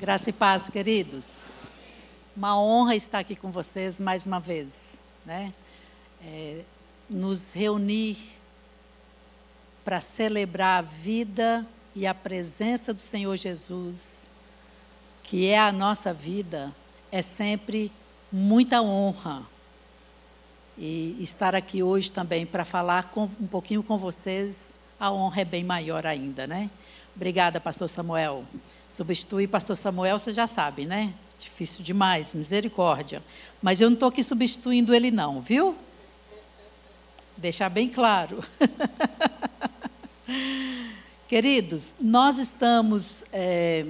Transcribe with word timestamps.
Graça 0.00 0.28
e 0.28 0.32
paz, 0.32 0.68
queridos. 0.68 1.24
Uma 2.36 2.60
honra 2.60 2.96
estar 2.96 3.20
aqui 3.20 3.36
com 3.36 3.52
vocês 3.52 4.00
mais 4.00 4.26
uma 4.26 4.40
vez, 4.40 4.72
né? 5.24 5.54
É, 6.20 6.62
nos 7.08 7.52
reunir 7.52 8.18
para 9.84 10.00
celebrar 10.00 10.80
a 10.80 10.82
vida 10.82 11.64
e 11.94 12.08
a 12.08 12.12
presença 12.12 12.92
do 12.92 13.00
Senhor 13.00 13.36
Jesus, 13.36 14.02
que 15.22 15.46
é 15.46 15.60
a 15.60 15.70
nossa 15.70 16.12
vida, 16.12 16.74
é 17.12 17.22
sempre 17.22 17.92
muita 18.32 18.82
honra. 18.82 19.44
E 20.76 21.16
estar 21.20 21.54
aqui 21.54 21.84
hoje 21.84 22.10
também 22.10 22.44
para 22.44 22.64
falar 22.64 23.10
com, 23.10 23.30
um 23.40 23.46
pouquinho 23.46 23.82
com 23.82 23.96
vocês, 23.96 24.74
a 24.98 25.12
honra 25.12 25.42
é 25.42 25.44
bem 25.44 25.62
maior 25.62 26.04
ainda, 26.04 26.48
né? 26.48 26.68
Obrigada, 27.16 27.60
pastor 27.60 27.88
Samuel. 27.88 28.44
Substituir 28.88 29.46
pastor 29.46 29.76
Samuel, 29.76 30.18
você 30.18 30.32
já 30.32 30.48
sabe, 30.48 30.84
né? 30.84 31.14
Difícil 31.38 31.84
demais, 31.84 32.34
misericórdia. 32.34 33.22
Mas 33.62 33.80
eu 33.80 33.88
não 33.88 33.94
estou 33.94 34.08
aqui 34.08 34.24
substituindo 34.24 34.92
ele, 34.92 35.12
não, 35.12 35.40
viu? 35.40 35.76
Deixar 37.36 37.68
bem 37.68 37.88
claro. 37.88 38.42
Queridos, 41.28 41.92
nós 42.00 42.38
estamos, 42.38 43.24
é, 43.32 43.86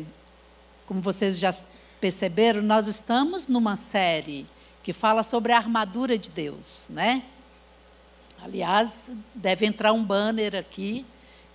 como 0.86 1.00
vocês 1.00 1.38
já 1.38 1.54
perceberam, 2.00 2.60
nós 2.60 2.86
estamos 2.86 3.48
numa 3.48 3.76
série 3.76 4.46
que 4.82 4.92
fala 4.92 5.22
sobre 5.22 5.52
a 5.52 5.56
armadura 5.56 6.18
de 6.18 6.28
Deus, 6.28 6.84
né? 6.90 7.22
Aliás, 8.42 9.10
deve 9.34 9.64
entrar 9.64 9.94
um 9.94 10.04
banner 10.04 10.54
aqui 10.54 11.06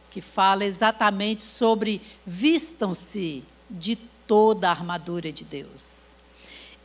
que 0.09 0.21
fala 0.21 0.65
exatamente 0.65 1.43
sobre 1.43 2.01
vistam-se 2.25 3.43
de 3.69 3.95
toda 4.27 4.67
a 4.67 4.71
armadura 4.71 5.31
de 5.31 5.43
Deus. 5.43 5.99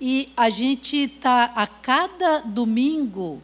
E 0.01 0.32
a 0.37 0.51
gente 0.51 0.96
está 0.96 1.45
a 1.57 1.66
cada 1.66 2.40
domingo 2.40 3.43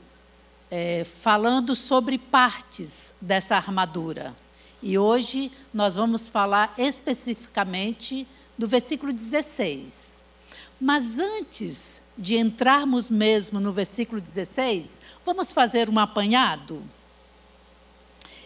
é, 0.71 1.05
falando 1.05 1.75
sobre 1.75 2.19
partes 2.19 3.15
dessa 3.21 3.57
armadura. 3.57 4.35
E 4.83 4.99
hoje 4.99 5.53
nós 5.73 5.95
vamos 5.95 6.29
falar 6.29 6.75
especificamente 6.79 8.27
do 8.57 8.67
versículo 8.67 9.13
16. 9.13 10.11
Mas 10.81 11.19
antes 11.19 12.01
de 12.17 12.37
entrarmos 12.37 13.11
mesmo 13.11 13.61
no 13.61 13.73
versículo 13.73 14.21
16, 14.21 15.01
vamos 15.25 15.53
fazer 15.53 15.89
um 15.89 15.99
apanhado? 15.99 16.83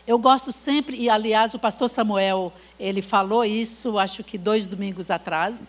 Eu 0.07 0.19
gosto 0.19 0.53
sempre, 0.53 0.99
e 0.99 1.09
aliás 1.09 1.55
o 1.55 1.59
pastor 1.59 1.89
Samuel, 1.89 2.53
ele 2.79 3.01
falou 3.01 3.43
isso, 3.43 3.99
acho 3.99 4.23
que 4.23 4.37
dois 4.37 4.67
domingos 4.67 5.11
atrás. 5.11 5.69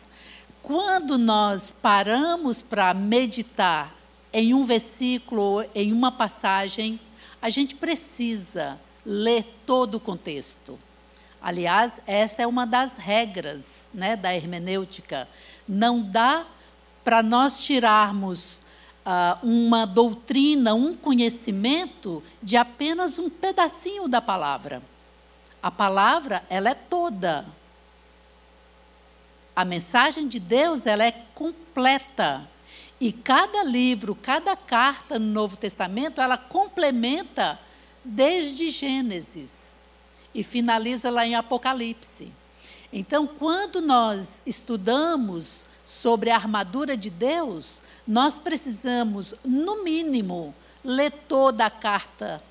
Quando 0.62 1.18
nós 1.18 1.74
paramos 1.82 2.62
para 2.62 2.94
meditar 2.94 3.96
em 4.34 4.54
um 4.54 4.66
versículo, 4.66 5.64
em 5.74 5.94
uma 5.94 6.12
passagem, 6.12 7.00
a 7.42 7.50
gente 7.50 7.76
precisa 7.76 8.78
ler 9.06 9.46
todo 9.66 9.96
o 9.96 10.00
contexto. 10.02 10.78
Aliás, 11.42 11.94
essa 12.06 12.42
é 12.42 12.48
uma 12.48 12.66
das 12.66 12.98
regras 12.98 13.66
né, 13.94 14.18
da 14.18 14.36
hermenêutica. 14.36 15.30
Não 15.66 16.02
dá 16.02 16.46
para 17.06 17.24
nós 17.24 17.62
tirarmos 17.62 18.62
uh, 19.06 19.46
uma 19.46 19.86
doutrina, 19.86 20.74
um 20.74 20.96
conhecimento 20.96 22.24
de 22.42 22.58
apenas 22.58 23.20
um 23.20 23.30
pedacinho 23.30 24.08
da 24.08 24.22
palavra. 24.22 24.82
A 25.62 25.70
palavra, 25.72 26.44
ela 26.50 26.70
é 26.70 26.76
toda. 26.76 27.46
A 29.56 29.64
mensagem 29.64 30.28
de 30.28 30.40
Deus, 30.40 30.86
ela 30.86 31.04
é 31.04 31.12
completa. 31.34 32.48
E 33.00 33.12
cada 33.12 33.64
livro, 33.64 34.16
cada 34.16 34.56
carta 34.56 35.20
no 35.20 35.28
Novo 35.28 35.58
Testamento, 35.58 36.22
ela 36.22 36.38
complementa 36.38 37.60
desde 38.04 38.70
Gênesis 38.70 39.52
e 40.34 40.44
finaliza 40.44 41.10
lá 41.10 41.26
em 41.26 41.36
Apocalipse. 41.36 42.32
Então, 42.92 43.28
quando 43.28 43.82
nós 43.82 44.42
estudamos 44.46 45.66
sobre 45.84 46.30
a 46.30 46.36
armadura 46.36 46.96
de 46.96 47.10
Deus, 47.10 47.82
nós 48.08 48.38
precisamos, 48.38 49.34
no 49.44 49.84
mínimo, 49.84 50.54
ler 50.84 51.12
toda 51.12 51.66
a 51.66 51.70
carta 51.70 52.42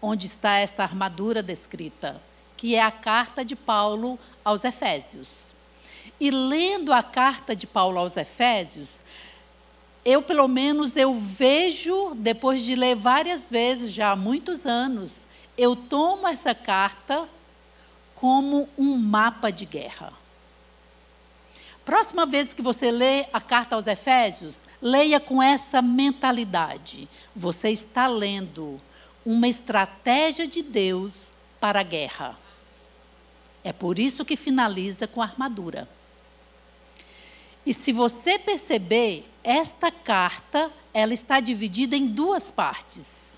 onde 0.00 0.26
está 0.26 0.58
essa 0.58 0.82
armadura 0.82 1.42
descrita, 1.42 2.22
que 2.56 2.74
é 2.74 2.82
a 2.82 2.90
carta 2.90 3.44
de 3.44 3.56
Paulo 3.56 4.18
aos 4.44 4.62
Efésios. 4.62 5.28
E 6.20 6.30
lendo 6.30 6.92
a 6.92 7.02
carta 7.02 7.56
de 7.56 7.66
Paulo 7.66 7.98
aos 7.98 8.16
Efésios, 8.16 8.98
eu 10.04 10.22
pelo 10.22 10.46
menos 10.46 10.96
eu 10.96 11.18
vejo, 11.18 12.14
depois 12.14 12.62
de 12.62 12.76
ler 12.76 12.94
várias 12.94 13.48
vezes, 13.48 13.92
já 13.92 14.12
há 14.12 14.16
muitos 14.16 14.64
anos, 14.64 15.12
eu 15.58 15.74
tomo 15.74 16.28
essa 16.28 16.54
carta 16.54 17.28
como 18.14 18.68
um 18.78 18.96
mapa 18.96 19.50
de 19.50 19.64
guerra. 19.64 20.12
Próxima 21.84 22.24
vez 22.24 22.54
que 22.54 22.62
você 22.62 22.90
lê 22.90 23.26
a 23.32 23.40
carta 23.40 23.74
aos 23.74 23.86
Efésios, 23.86 24.65
Leia 24.80 25.18
com 25.18 25.42
essa 25.42 25.80
mentalidade. 25.80 27.08
Você 27.34 27.70
está 27.70 28.06
lendo 28.06 28.80
uma 29.24 29.48
estratégia 29.48 30.46
de 30.46 30.62
Deus 30.62 31.32
para 31.58 31.80
a 31.80 31.82
guerra. 31.82 32.38
É 33.64 33.72
por 33.72 33.98
isso 33.98 34.24
que 34.24 34.36
finaliza 34.36 35.06
com 35.06 35.20
a 35.20 35.24
armadura. 35.24 35.88
E 37.64 37.74
se 37.74 37.92
você 37.92 38.38
perceber, 38.38 39.28
esta 39.42 39.90
carta, 39.90 40.70
ela 40.92 41.14
está 41.14 41.40
dividida 41.40 41.96
em 41.96 42.06
duas 42.06 42.50
partes. 42.50 43.36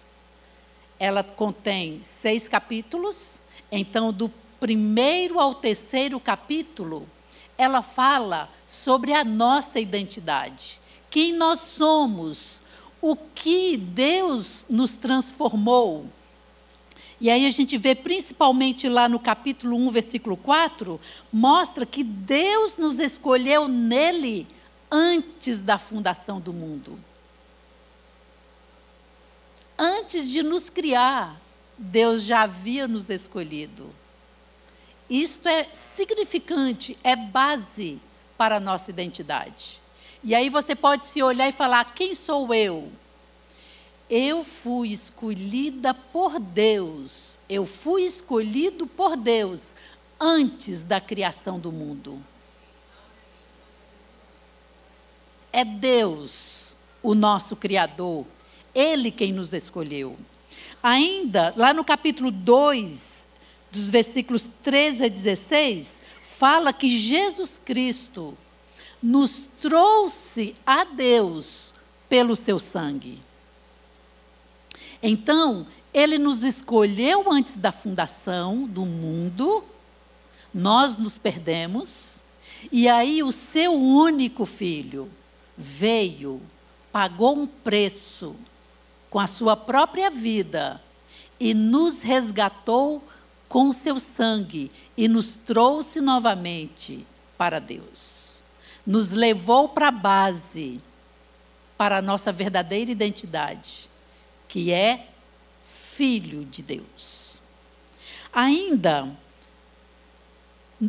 Ela 0.99 1.23
contém 1.23 2.01
seis 2.03 2.49
capítulos, 2.49 3.39
então 3.71 4.13
do 4.13 4.29
primeiro 4.59 5.39
ao 5.39 5.55
terceiro 5.55 6.19
capítulo, 6.19 7.09
ela 7.57 7.83
fala 7.83 8.51
sobre 8.67 9.13
a 9.13 9.25
nossa 9.25 9.79
identidade 9.79 10.81
quem 11.11 11.33
nós 11.33 11.61
somos, 11.61 12.61
o 13.01 13.17
que 13.17 13.77
Deus 13.77 14.65
nos 14.69 14.93
transformou. 14.93 16.07
E 17.21 17.31
aí 17.31 17.47
a 17.47 17.51
gente 17.51 17.77
vê 17.77 17.95
principalmente 17.95 18.89
lá 18.89 19.09
no 19.09 19.19
capítulo 19.19 19.77
1, 19.77 19.91
versículo 19.91 20.37
4, 20.37 21.01
mostra 21.33 21.85
que 21.85 22.05
Deus 22.05 22.77
nos 22.77 22.99
escolheu 22.99 23.67
nele 23.67 24.47
antes 24.91 25.61
da 25.61 25.79
fundação 25.79 26.41
do 26.41 26.53
mundo. 26.53 26.99
Antes 29.77 30.29
de 30.29 30.43
nos 30.43 30.71
criar, 30.71 31.41
Deus 31.77 32.23
já 32.23 32.43
havia 32.43 32.89
nos 32.89 33.09
escolhido. 33.09 33.89
Isto 35.09 35.49
é 35.49 35.65
significante, 35.73 36.99
é 37.03 37.17
base 37.17 38.01
para 38.37 38.57
a 38.57 38.61
nossa 38.61 38.91
identidade. 38.91 39.81
E 40.23 40.35
aí 40.35 40.49
você 40.49 40.75
pode 40.75 41.05
se 41.05 41.23
olhar 41.23 41.49
e 41.49 41.53
falar: 41.53 41.95
quem 41.95 42.15
sou 42.15 42.53
eu? 42.55 42.91
Eu 44.11 44.43
fui 44.43 44.89
escolhida 44.89 45.93
por 45.95 46.39
Deus. 46.39 47.39
Eu 47.49 47.65
fui 47.65 48.03
escolhido 48.03 48.87
por 48.87 49.17
Deus 49.17 49.75
antes 50.21 50.83
da 50.83 51.01
criação 51.01 51.59
do 51.59 51.73
mundo. 51.73 52.23
É 55.53 55.65
Deus, 55.65 56.75
o 57.03 57.15
nosso 57.15 57.57
Criador, 57.57 58.27
Ele 58.75 59.11
quem 59.11 59.33
nos 59.33 59.53
escolheu. 59.53 60.17
Ainda, 60.83 61.55
lá 61.57 61.73
no 61.73 61.85
capítulo 61.85 62.31
2, 62.31 63.27
dos 63.71 63.91
versículos 63.91 64.47
13 64.63 65.05
a 65.05 65.09
16, 65.09 65.99
fala 66.39 66.73
que 66.73 66.89
Jesus 66.89 67.61
Cristo 67.65 68.37
nos 69.03 69.45
trouxe 69.61 70.55
a 70.67 70.85
Deus 70.85 71.73
pelo 72.09 72.35
seu 72.35 72.59
sangue. 72.59 73.21
Então, 75.03 75.67
ele 75.93 76.19
nos 76.19 76.43
escolheu 76.43 77.33
antes 77.33 77.57
da 77.57 77.71
fundação 77.71 78.65
do 78.65 78.85
mundo, 78.85 79.65
nós 80.53 80.97
nos 80.97 81.17
perdemos, 81.19 82.17
e 82.73 82.89
aí 82.89 83.23
o 83.23 83.31
seu 83.31 83.73
único 83.73 84.45
filho 84.45 85.09
veio, 85.57 86.43
pagou 86.91 87.37
um 87.37 87.47
preço 87.47 88.35
com 89.09 89.21
a 89.21 89.27
sua 89.27 89.57
própria 89.57 90.11
vida 90.11 90.83
e 91.39 91.55
nos 91.55 92.03
resgatou 92.03 93.03
com 93.49 93.73
seu 93.73 94.01
sangue 94.01 94.71
e 94.97 95.07
nos 95.09 95.33
trouxe 95.47 96.01
novamente 96.01 97.07
para 97.37 97.61
Deus 97.61 98.18
nos 98.89 99.11
levou 99.11 99.69
para 99.69 99.89
a 99.89 99.91
base, 99.91 100.81
para 101.77 101.99
a 101.99 102.03
nossa 102.03 102.33
verdadeira 102.33 102.91
identidade, 102.91 103.87
que 104.49 104.73
é 104.73 105.09
filho 105.63 106.47
de 106.47 106.63
Deus. 106.63 107.39
Ainda, 108.33 109.07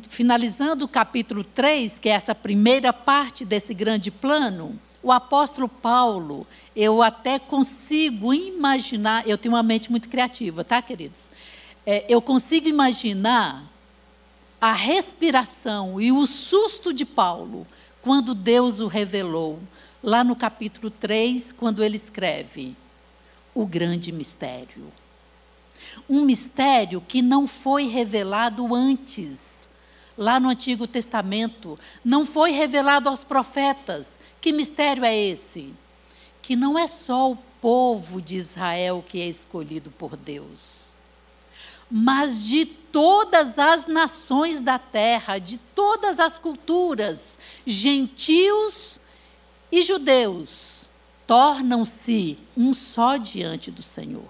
finalizando 0.07 0.85
o 0.85 0.87
capítulo 0.87 1.43
3, 1.43 1.99
que 1.99 2.07
é 2.07 2.13
essa 2.13 2.33
primeira 2.33 2.93
parte 2.93 3.43
desse 3.43 3.73
grande 3.73 4.09
plano, 4.09 4.79
o 5.03 5.11
apóstolo 5.11 5.67
Paulo, 5.67 6.47
eu 6.73 7.01
até 7.01 7.37
consigo 7.37 8.33
imaginar, 8.33 9.27
eu 9.27 9.37
tenho 9.37 9.55
uma 9.55 9.63
mente 9.63 9.91
muito 9.91 10.07
criativa, 10.07 10.63
tá, 10.63 10.81
queridos? 10.81 11.19
É, 11.85 12.05
eu 12.07 12.21
consigo 12.21 12.69
imaginar 12.69 13.69
a 14.61 14.71
respiração 14.71 15.99
e 15.99 16.13
o 16.13 16.25
susto 16.25 16.93
de 16.93 17.05
Paulo 17.05 17.67
quando 18.01 18.33
Deus 18.33 18.79
o 18.79 18.87
revelou, 18.87 19.59
lá 20.01 20.23
no 20.23 20.35
capítulo 20.35 20.89
3, 20.89 21.51
quando 21.51 21.83
ele 21.83 21.97
escreve: 21.97 22.75
O 23.53 23.65
grande 23.65 24.11
mistério. 24.11 24.91
Um 26.09 26.23
mistério 26.23 27.01
que 27.01 27.21
não 27.21 27.47
foi 27.47 27.87
revelado 27.87 28.73
antes, 28.73 29.67
lá 30.17 30.39
no 30.39 30.49
Antigo 30.49 30.87
Testamento, 30.87 31.77
não 32.03 32.25
foi 32.25 32.51
revelado 32.51 33.09
aos 33.09 33.23
profetas. 33.23 34.17
Que 34.39 34.51
mistério 34.51 35.03
é 35.03 35.15
esse? 35.15 35.73
Que 36.41 36.55
não 36.55 36.77
é 36.77 36.87
só 36.87 37.31
o 37.31 37.37
povo 37.61 38.21
de 38.21 38.35
Israel 38.35 39.03
que 39.07 39.19
é 39.19 39.27
escolhido 39.27 39.91
por 39.91 40.15
Deus 40.15 40.78
mas 41.89 42.43
de 42.43 42.65
todas 42.65 43.57
as 43.57 43.87
nações 43.87 44.61
da 44.61 44.77
terra, 44.77 45.39
de 45.39 45.57
todas 45.57 46.19
as 46.19 46.37
culturas, 46.37 47.37
gentios 47.65 48.99
e 49.71 49.81
judeus, 49.81 50.89
tornam-se 51.25 52.37
um 52.57 52.73
só 52.73 53.17
diante 53.17 53.71
do 53.71 53.83
Senhor. 53.83 54.27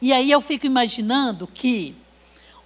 E 0.00 0.12
aí 0.12 0.30
eu 0.30 0.40
fico 0.40 0.66
imaginando 0.66 1.46
que, 1.46 1.94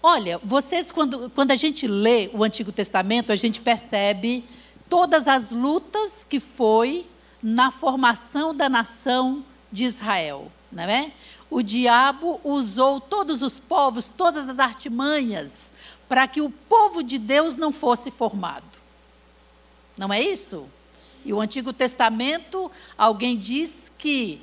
olha, 0.02 0.38
vocês, 0.42 0.90
quando, 0.90 1.30
quando 1.30 1.50
a 1.50 1.56
gente 1.56 1.86
lê 1.86 2.30
o 2.32 2.42
Antigo 2.42 2.72
Testamento, 2.72 3.30
a 3.30 3.36
gente 3.36 3.60
percebe 3.60 4.44
todas 4.88 5.26
as 5.26 5.50
lutas 5.50 6.26
que 6.28 6.40
foi 6.40 7.06
na 7.42 7.70
formação 7.70 8.54
da 8.54 8.68
nação 8.68 9.44
de 9.70 9.84
Israel, 9.84 10.50
não 10.72 10.84
é? 10.84 11.12
O 11.50 11.62
diabo 11.62 12.40
usou 12.42 13.00
todos 13.00 13.42
os 13.42 13.58
povos, 13.58 14.10
todas 14.16 14.48
as 14.48 14.58
artimanhas, 14.58 15.54
para 16.08 16.26
que 16.26 16.40
o 16.40 16.50
povo 16.50 17.02
de 17.02 17.18
Deus 17.18 17.56
não 17.56 17.72
fosse 17.72 18.10
formado. 18.10 18.78
Não 19.96 20.12
é 20.12 20.20
isso? 20.20 20.66
E 21.24 21.32
o 21.32 21.40
Antigo 21.40 21.72
Testamento, 21.72 22.70
alguém 22.96 23.36
diz 23.36 23.90
que 23.98 24.40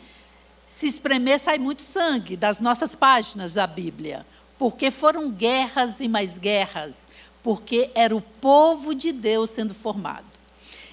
se 0.68 0.88
espremer 0.88 1.40
sai 1.40 1.58
muito 1.58 1.82
sangue 1.82 2.36
das 2.36 2.60
nossas 2.60 2.96
páginas 2.96 3.54
da 3.54 3.68
Bíblia, 3.68 4.26
porque 4.58 4.90
foram 4.90 5.30
guerras 5.30 6.00
e 6.00 6.08
mais 6.08 6.38
guerras, 6.38 7.08
porque 7.42 7.92
era 7.94 8.16
o 8.16 8.22
povo 8.22 8.96
de 8.96 9.12
Deus 9.12 9.50
sendo 9.50 9.74
formado. 9.74 10.26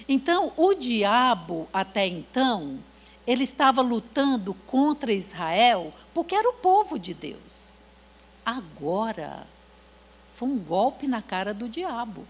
Então, 0.07 0.51
o 0.55 0.73
diabo, 0.73 1.67
até 1.73 2.05
então, 2.05 2.79
ele 3.25 3.43
estava 3.43 3.81
lutando 3.81 4.53
contra 4.65 5.13
Israel 5.13 5.93
porque 6.13 6.35
era 6.35 6.49
o 6.49 6.53
povo 6.53 6.97
de 6.97 7.13
Deus. 7.13 7.61
Agora, 8.45 9.47
foi 10.31 10.47
um 10.47 10.57
golpe 10.57 11.07
na 11.07 11.21
cara 11.21 11.53
do 11.53 11.69
diabo. 11.69 12.25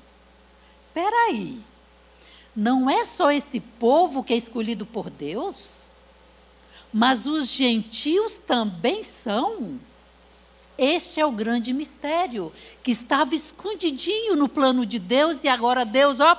Espera 0.88 1.16
aí, 1.28 1.60
não 2.56 2.90
é 2.90 3.06
só 3.06 3.32
esse 3.32 3.60
povo 3.60 4.24
que 4.24 4.34
é 4.34 4.38
escolhido 4.38 4.86
por 4.86 5.10
Deus? 5.10 5.82
Mas 6.92 7.26
os 7.26 7.48
gentios 7.48 8.38
também 8.46 9.04
são? 9.04 9.80
Este 10.78 11.20
é 11.20 11.26
o 11.26 11.32
grande 11.32 11.72
mistério, 11.72 12.52
que 12.84 12.92
estava 12.92 13.36
escondidinho 13.36 14.36
no 14.36 14.50
plano 14.50 14.86
de 14.86 15.00
Deus 15.00 15.44
e 15.44 15.48
agora 15.48 15.86
Deus, 15.86 16.20
ó, 16.20 16.36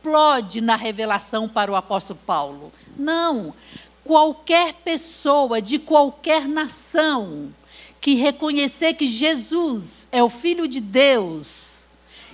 explode 0.00 0.62
na 0.62 0.76
revelação 0.76 1.46
para 1.46 1.70
o 1.70 1.76
apóstolo 1.76 2.18
Paulo. 2.26 2.72
Não, 2.96 3.54
qualquer 4.02 4.72
pessoa 4.72 5.60
de 5.60 5.78
qualquer 5.78 6.48
nação 6.48 7.54
que 8.00 8.14
reconhecer 8.14 8.94
que 8.94 9.06
Jesus 9.06 10.08
é 10.10 10.22
o 10.22 10.30
Filho 10.30 10.66
de 10.66 10.80
Deus, 10.80 11.84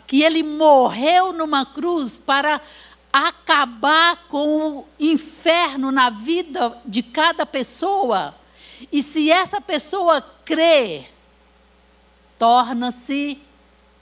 que 0.07 0.23
ele 0.23 0.45
morreu 0.45 1.33
numa 1.33 1.67
cruz 1.67 2.21
para 2.25 2.61
acabar 3.13 4.29
com 4.29 4.79
o 4.79 4.85
inferno 5.01 5.91
na 5.91 6.09
vida 6.09 6.79
de 6.85 7.03
cada 7.03 7.45
pessoa, 7.45 8.33
e 8.93 9.03
se 9.03 9.31
essa 9.31 9.61
pessoa 9.61 10.23
crê, 10.45 11.07
torna-se 12.39 13.41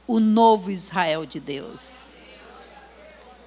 o 0.07 0.21
novo 0.21 0.71
Israel 0.71 1.25
de 1.25 1.41
Deus. 1.41 2.04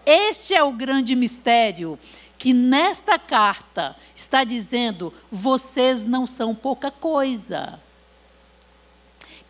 Este 0.10 0.54
é 0.54 0.64
o 0.64 0.72
grande 0.72 1.18
mistério 1.18 2.00
que 2.38 2.54
nesta 2.54 3.20
carta 3.20 3.94
está 4.16 4.46
dizendo: 4.46 5.14
vocês 5.30 6.06
não 6.06 6.26
são 6.26 6.56
pouca 6.56 6.90
coisa. 6.90 7.78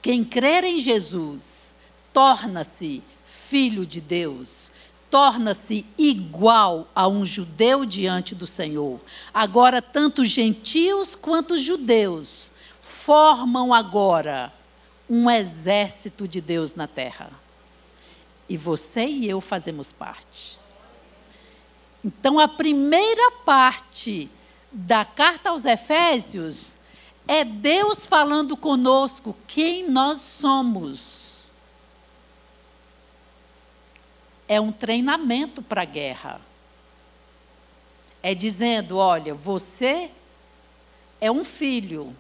Quem 0.02 0.24
crer 0.24 0.64
em 0.64 0.80
Jesus 0.80 1.76
torna-se 2.12 3.04
filho 3.24 3.86
de 3.86 4.02
Deus, 4.02 4.72
torna-se 5.12 5.86
igual 5.96 6.88
a 6.96 7.08
um 7.08 7.24
judeu 7.24 7.86
diante 7.86 8.34
do 8.34 8.48
Senhor. 8.48 9.00
Agora, 9.32 9.80
tanto 9.80 10.26
gentios 10.26 11.14
quanto 11.14 11.56
judeus 11.56 12.50
formam 12.82 13.72
agora 13.72 14.52
um 15.08 15.30
exército 15.30 16.28
de 16.28 16.42
Deus 16.42 16.74
na 16.74 16.88
terra. 16.88 17.30
E 18.50 18.56
você 18.56 19.06
e 19.06 19.30
eu 19.30 19.42
fazemos 19.42 19.92
parte. 19.92 20.58
Então, 22.04 22.40
a 22.40 22.48
primeira 22.48 23.32
parte 23.46 24.30
da 24.72 25.04
carta 25.04 25.50
aos 25.50 25.66
Efésios 25.66 26.76
é 27.28 27.44
Deus 27.44 28.06
falando 28.06 28.56
conosco 28.56 29.36
quem 29.48 29.90
nós 29.90 30.20
somos. 30.20 31.44
É 34.48 34.62
um 34.62 34.72
treinamento 34.72 35.62
para 35.62 35.82
a 35.82 35.86
guerra. 35.86 36.40
É 38.24 38.34
dizendo: 38.34 38.98
olha, 38.98 39.34
você 39.34 40.10
é 41.20 41.30
um 41.30 41.44
filho. 41.44 42.16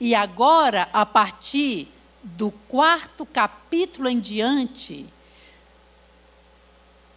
E 0.00 0.14
agora, 0.14 0.88
a 0.92 1.04
partir 1.04 1.88
do 2.34 2.50
quarto 2.50 3.24
capítulo 3.24 4.08
em 4.08 4.18
diante, 4.18 5.06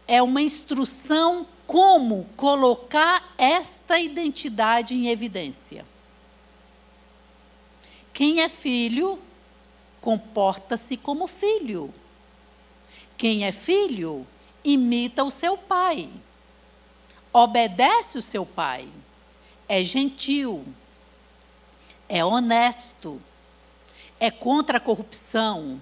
é 0.07 0.21
uma 0.21 0.41
instrução 0.41 1.47
como 1.65 2.25
colocar 2.37 3.33
esta 3.37 3.99
identidade 3.99 4.93
em 4.93 5.07
evidência. 5.07 5.85
Quem 8.13 8.41
é 8.41 8.49
filho, 8.49 9.19
comporta-se 9.99 10.95
como 10.95 11.25
filho. 11.25 11.93
Quem 13.17 13.45
é 13.45 13.51
filho, 13.51 14.27
imita 14.63 15.23
o 15.23 15.31
seu 15.31 15.57
pai. 15.57 16.09
Obedece 17.33 18.17
o 18.17 18.21
seu 18.21 18.45
pai. 18.45 18.87
É 19.67 19.83
gentil. 19.83 20.65
É 22.07 22.23
honesto. 22.23 23.21
É 24.19 24.29
contra 24.29 24.77
a 24.77 24.81
corrupção. 24.81 25.79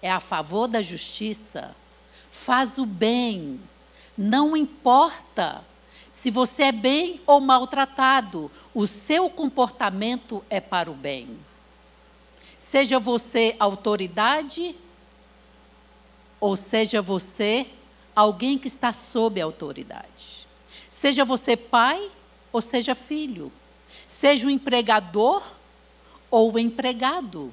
É 0.00 0.10
a 0.10 0.20
favor 0.20 0.66
da 0.68 0.80
justiça. 0.80 1.74
Faz 2.30 2.78
o 2.78 2.86
bem 2.86 3.60
não 4.22 4.54
importa 4.54 5.64
se 6.12 6.30
você 6.30 6.64
é 6.64 6.72
bem 6.72 7.22
ou 7.26 7.40
maltratado, 7.40 8.50
o 8.74 8.86
seu 8.86 9.30
comportamento 9.30 10.44
é 10.50 10.60
para 10.60 10.90
o 10.90 10.94
bem. 10.94 11.38
Seja 12.58 12.98
você 12.98 13.56
autoridade, 13.58 14.76
ou 16.38 16.54
seja 16.54 17.00
você 17.00 17.66
alguém 18.14 18.58
que 18.58 18.68
está 18.68 18.92
sob 18.92 19.40
autoridade. 19.40 20.46
Seja 20.90 21.24
você 21.24 21.56
pai, 21.56 22.10
ou 22.52 22.60
seja 22.60 22.94
filho. 22.94 23.50
Seja 24.06 24.46
o 24.46 24.50
empregador 24.50 25.42
ou 26.30 26.52
o 26.52 26.58
empregado. 26.58 27.50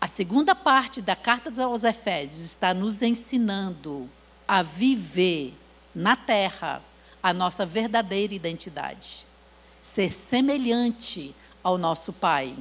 A 0.00 0.06
segunda 0.06 0.54
parte 0.54 1.02
da 1.02 1.14
carta 1.14 1.52
aos 1.62 1.84
Efésios 1.84 2.40
está 2.40 2.72
nos 2.72 3.02
ensinando 3.02 4.08
a 4.48 4.62
viver 4.62 5.54
na 5.94 6.16
terra 6.16 6.82
a 7.22 7.34
nossa 7.34 7.66
verdadeira 7.66 8.32
identidade, 8.32 9.26
ser 9.82 10.10
semelhante 10.10 11.34
ao 11.62 11.76
nosso 11.76 12.14
Pai. 12.14 12.56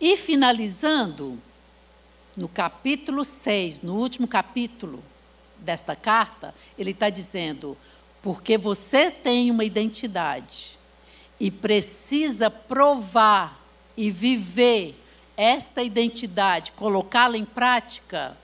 E 0.00 0.16
finalizando, 0.16 1.40
no 2.36 2.48
capítulo 2.48 3.24
6, 3.24 3.82
no 3.82 3.94
último 3.94 4.26
capítulo 4.26 5.00
desta 5.58 5.94
carta, 5.94 6.52
ele 6.76 6.90
está 6.90 7.08
dizendo: 7.08 7.78
porque 8.20 8.58
você 8.58 9.12
tem 9.12 9.48
uma 9.52 9.64
identidade 9.64 10.76
e 11.38 11.52
precisa 11.52 12.50
provar 12.50 13.63
e 13.96 14.10
viver 14.10 14.94
esta 15.36 15.82
identidade, 15.82 16.72
colocá-la 16.72 17.36
em 17.36 17.44
prática, 17.44 18.36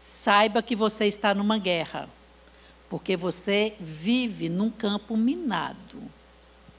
saiba 0.00 0.62
que 0.62 0.76
você 0.76 1.06
está 1.06 1.34
numa 1.34 1.58
guerra, 1.58 2.08
porque 2.88 3.16
você 3.16 3.74
vive 3.78 4.48
num 4.48 4.70
campo 4.70 5.16
minado. 5.16 6.02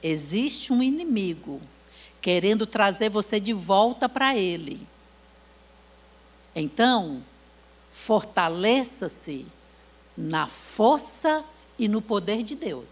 Existe 0.02 0.72
um 0.72 0.82
inimigo 0.82 1.60
querendo 2.20 2.66
trazer 2.66 3.10
você 3.10 3.38
de 3.38 3.52
volta 3.52 4.08
para 4.08 4.36
ele. 4.36 4.86
Então, 6.54 7.22
fortaleça-se 7.90 9.46
na 10.16 10.46
força 10.46 11.44
e 11.78 11.88
no 11.88 12.00
poder 12.00 12.42
de 12.42 12.54
Deus. 12.54 12.90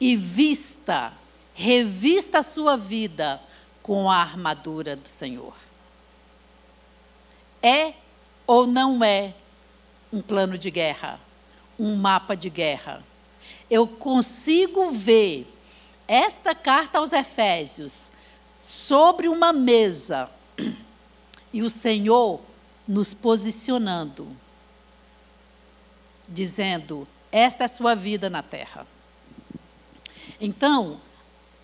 E 0.00 0.16
vista, 0.16 1.12
revista 1.60 2.38
a 2.38 2.42
sua 2.42 2.74
vida 2.74 3.38
com 3.82 4.10
a 4.10 4.16
armadura 4.16 4.96
do 4.96 5.08
Senhor. 5.08 5.54
É 7.62 7.92
ou 8.46 8.66
não 8.66 9.04
é 9.04 9.34
um 10.10 10.22
plano 10.22 10.56
de 10.56 10.70
guerra, 10.70 11.20
um 11.78 11.96
mapa 11.96 12.34
de 12.34 12.48
guerra? 12.48 13.04
Eu 13.68 13.86
consigo 13.86 14.90
ver 14.90 15.46
esta 16.08 16.54
carta 16.54 16.98
aos 16.98 17.12
Efésios 17.12 18.10
sobre 18.58 19.28
uma 19.28 19.52
mesa 19.52 20.30
e 21.52 21.62
o 21.62 21.68
Senhor 21.68 22.40
nos 22.88 23.12
posicionando, 23.12 24.34
dizendo: 26.26 27.06
esta 27.30 27.64
é 27.64 27.66
a 27.66 27.68
sua 27.68 27.94
vida 27.94 28.30
na 28.30 28.42
terra. 28.42 28.86
Então, 30.40 30.98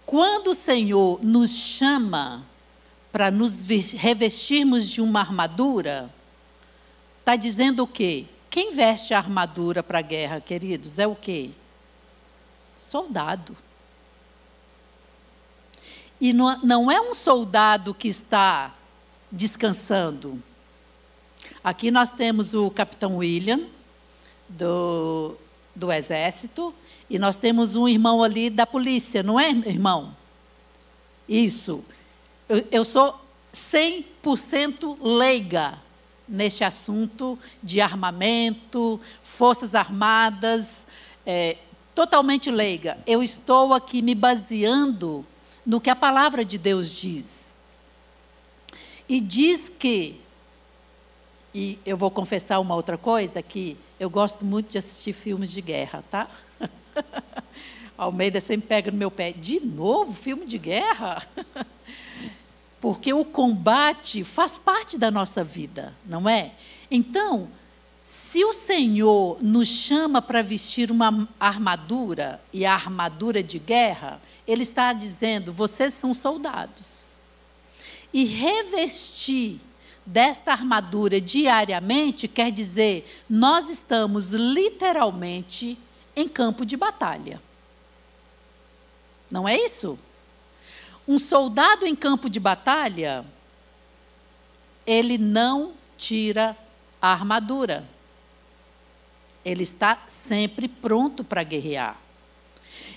quando 0.06 0.52
o 0.52 0.54
Senhor 0.54 1.18
nos 1.22 1.50
chama 1.50 2.46
para 3.10 3.28
nos 3.28 3.60
revestirmos 3.92 4.88
de 4.88 5.00
uma 5.00 5.20
armadura, 5.20 6.08
está 7.18 7.34
dizendo 7.34 7.82
o 7.82 7.88
quê? 7.88 8.26
Quem 8.48 8.72
veste 8.72 9.12
a 9.12 9.18
armadura 9.18 9.82
para 9.82 9.98
a 9.98 10.02
guerra, 10.02 10.40
queridos, 10.40 10.98
é 10.98 11.06
o 11.06 11.16
quê? 11.16 11.50
Soldado. 12.76 13.56
E 16.20 16.32
não, 16.32 16.90
é 16.90 17.00
um 17.00 17.12
soldado 17.12 17.92
que 17.92 18.08
está 18.08 18.74
descansando. 19.30 20.40
Aqui 21.62 21.90
nós 21.90 22.10
temos 22.10 22.54
o 22.54 22.70
capitão 22.70 23.16
William, 23.16 23.66
do, 24.48 25.36
do 25.74 25.92
Exército, 25.92 26.72
e 27.08 27.18
nós 27.18 27.36
temos 27.36 27.76
um 27.76 27.86
irmão 27.86 28.22
ali 28.22 28.50
da 28.50 28.66
polícia, 28.66 29.22
não 29.22 29.38
é, 29.38 29.50
irmão? 29.50 30.16
Isso. 31.28 31.84
Eu, 32.48 32.66
eu 32.70 32.84
sou 32.84 33.18
100% 33.54 34.98
leiga 35.00 35.78
neste 36.28 36.64
assunto 36.64 37.38
de 37.62 37.80
armamento, 37.80 39.00
forças 39.22 39.74
armadas, 39.74 40.84
é, 41.24 41.56
totalmente 41.94 42.50
leiga. 42.50 42.98
Eu 43.06 43.22
estou 43.22 43.72
aqui 43.72 44.02
me 44.02 44.14
baseando 44.14 45.24
no 45.64 45.80
que 45.80 45.90
a 45.90 45.96
palavra 45.96 46.44
de 46.44 46.58
Deus 46.58 46.90
diz. 46.90 47.46
E 49.08 49.20
diz 49.20 49.70
que, 49.78 50.20
e 51.54 51.78
eu 51.86 51.96
vou 51.96 52.10
confessar 52.10 52.58
uma 52.58 52.74
outra 52.74 52.98
coisa, 52.98 53.40
que 53.40 53.76
eu 53.98 54.10
gosto 54.10 54.44
muito 54.44 54.70
de 54.70 54.78
assistir 54.78 55.12
filmes 55.12 55.50
de 55.50 55.60
guerra, 55.60 56.04
tá? 56.10 56.28
Almeida 57.96 58.40
sempre 58.40 58.68
pega 58.68 58.90
no 58.90 58.96
meu 58.96 59.10
pé. 59.10 59.32
De 59.32 59.60
novo, 59.60 60.12
filme 60.12 60.46
de 60.46 60.58
guerra? 60.58 61.26
Porque 62.80 63.12
o 63.12 63.24
combate 63.24 64.22
faz 64.22 64.58
parte 64.58 64.98
da 64.98 65.10
nossa 65.10 65.42
vida, 65.42 65.94
não 66.04 66.28
é? 66.28 66.52
Então, 66.90 67.48
se 68.04 68.44
o 68.44 68.52
Senhor 68.52 69.38
nos 69.42 69.68
chama 69.68 70.20
para 70.22 70.42
vestir 70.42 70.90
uma 70.90 71.28
armadura, 71.40 72.40
e 72.52 72.64
a 72.64 72.74
armadura 72.74 73.42
de 73.42 73.58
guerra, 73.58 74.20
Ele 74.46 74.62
está 74.62 74.92
dizendo: 74.92 75.52
vocês 75.52 75.94
são 75.94 76.14
soldados 76.14 76.96
e 78.16 78.24
revestir 78.24 79.60
desta 80.06 80.52
armadura 80.52 81.20
diariamente 81.20 82.28
quer 82.28 82.50
dizer 82.50 83.24
nós 83.28 83.68
estamos 83.68 84.30
literalmente 84.30 85.76
em 86.16 86.26
campo 86.28 86.64
de 86.64 86.76
batalha. 86.76 87.40
Não 89.30 89.46
é 89.46 89.56
isso? 89.56 89.98
Um 91.06 91.18
soldado 91.18 91.86
em 91.86 91.94
campo 91.94 92.28
de 92.30 92.40
batalha, 92.40 93.24
ele 94.86 95.18
não 95.18 95.74
tira 95.96 96.56
a 97.00 97.12
armadura. 97.12 97.86
Ele 99.44 99.62
está 99.62 100.02
sempre 100.08 100.66
pronto 100.66 101.22
para 101.22 101.44
guerrear. 101.44 101.96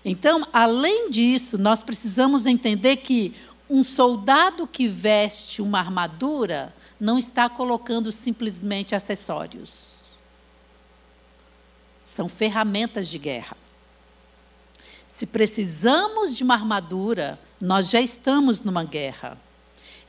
Então, 0.03 0.47
além 0.53 1.09
disso, 1.09 1.57
nós 1.57 1.83
precisamos 1.83 2.45
entender 2.45 2.97
que 2.97 3.35
um 3.69 3.83
soldado 3.83 4.65
que 4.65 4.87
veste 4.87 5.61
uma 5.61 5.79
armadura 5.79 6.73
não 6.99 7.17
está 7.19 7.47
colocando 7.49 8.11
simplesmente 8.11 8.95
acessórios. 8.95 9.98
São 12.19 12.27
ferramentas 12.27 13.07
de 13.07 13.17
guerra. 13.17 13.55
Se 15.07 15.25
precisamos 15.25 16.35
de 16.35 16.43
uma 16.43 16.53
armadura, 16.53 17.39
nós 17.61 17.89
já 17.89 18.01
estamos 18.01 18.59
numa 18.59 18.83
guerra. 18.83 19.37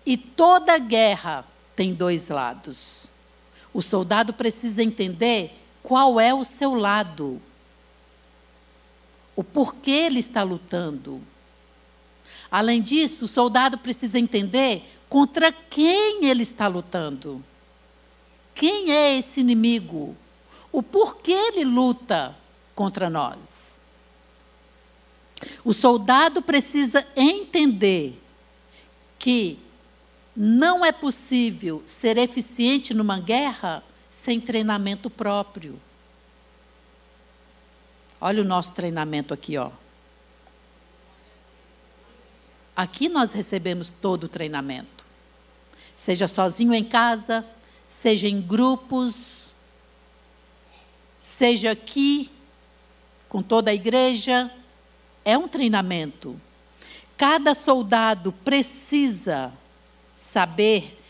E 0.04 0.16
toda 0.16 0.76
guerra 0.76 1.44
tem 1.76 1.94
dois 1.94 2.26
lados. 2.26 3.04
O 3.72 3.80
soldado 3.80 4.32
precisa 4.32 4.82
entender 4.82 5.56
qual 5.84 6.18
é 6.18 6.34
o 6.34 6.44
seu 6.44 6.74
lado, 6.74 7.40
o 9.36 9.44
porquê 9.44 9.92
ele 9.92 10.18
está 10.18 10.42
lutando. 10.42 11.20
Além 12.50 12.82
disso, 12.82 13.26
o 13.26 13.28
soldado 13.28 13.78
precisa 13.78 14.18
entender 14.18 14.82
contra 15.08 15.52
quem 15.52 16.24
ele 16.24 16.42
está 16.42 16.66
lutando. 16.66 17.40
Quem 18.52 18.90
é 18.90 19.16
esse 19.16 19.38
inimigo? 19.38 20.16
O 20.72 20.82
porquê 20.82 21.32
ele 21.32 21.64
luta 21.64 22.36
contra 22.74 23.10
nós. 23.10 23.70
O 25.64 25.72
soldado 25.72 26.42
precisa 26.42 27.06
entender 27.16 28.20
que 29.18 29.58
não 30.36 30.84
é 30.84 30.92
possível 30.92 31.82
ser 31.84 32.16
eficiente 32.16 32.94
numa 32.94 33.18
guerra 33.18 33.82
sem 34.10 34.40
treinamento 34.40 35.10
próprio. 35.10 35.80
Olha 38.20 38.42
o 38.42 38.46
nosso 38.46 38.72
treinamento 38.72 39.32
aqui, 39.32 39.56
ó. 39.56 39.70
Aqui 42.76 43.08
nós 43.08 43.32
recebemos 43.32 43.90
todo 43.90 44.24
o 44.24 44.28
treinamento. 44.28 45.06
Seja 45.96 46.26
sozinho 46.26 46.72
em 46.72 46.84
casa, 46.84 47.44
seja 47.88 48.26
em 48.26 48.40
grupos, 48.40 49.39
seja 51.40 51.70
aqui 51.70 52.30
com 53.26 53.42
toda 53.42 53.70
a 53.70 53.74
igreja, 53.74 54.50
é 55.24 55.38
um 55.38 55.48
treinamento. 55.48 56.38
Cada 57.16 57.54
soldado 57.54 58.30
precisa 58.30 59.50
saber 60.18 61.00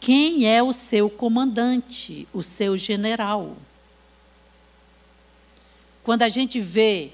quem 0.00 0.46
é 0.48 0.62
o 0.62 0.72
seu 0.72 1.10
comandante, 1.10 2.26
o 2.32 2.42
seu 2.42 2.78
general. 2.78 3.58
Quando 6.02 6.22
a 6.22 6.30
gente 6.30 6.58
vê 6.58 7.12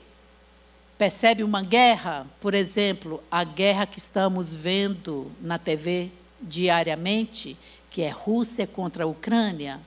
percebe 0.97 1.43
uma 1.43 1.63
guerra, 1.63 2.25
por 2.41 2.55
exemplo, 2.55 3.21
a 3.29 3.43
guerra 3.43 3.85
que 3.85 3.99
estamos 3.99 4.55
vendo 4.55 5.33
na 5.41 5.59
TV 5.59 6.09
diariamente, 6.41 7.57
que 7.91 8.01
é 8.01 8.11
Rússia 8.11 8.65
contra 8.65 9.03
a 9.03 9.09
Ucrânia, 9.09 9.81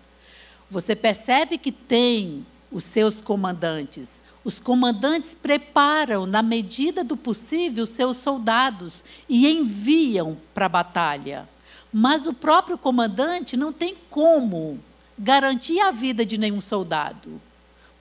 você 0.69 0.95
percebe 0.95 1.57
que 1.57 1.71
tem 1.71 2.45
os 2.71 2.83
seus 2.83 3.21
comandantes. 3.21 4.21
Os 4.43 4.59
comandantes 4.59 5.35
preparam, 5.35 6.25
na 6.25 6.41
medida 6.41 7.03
do 7.03 7.17
possível, 7.17 7.83
os 7.83 7.89
seus 7.89 8.17
soldados 8.17 9.03
e 9.27 9.47
enviam 9.49 10.37
para 10.53 10.67
a 10.67 10.69
batalha. 10.69 11.49
Mas 11.91 12.25
o 12.25 12.33
próprio 12.33 12.77
comandante 12.77 13.57
não 13.57 13.73
tem 13.73 13.95
como 14.09 14.79
garantir 15.17 15.79
a 15.79 15.91
vida 15.91 16.25
de 16.25 16.37
nenhum 16.37 16.61
soldado. 16.61 17.41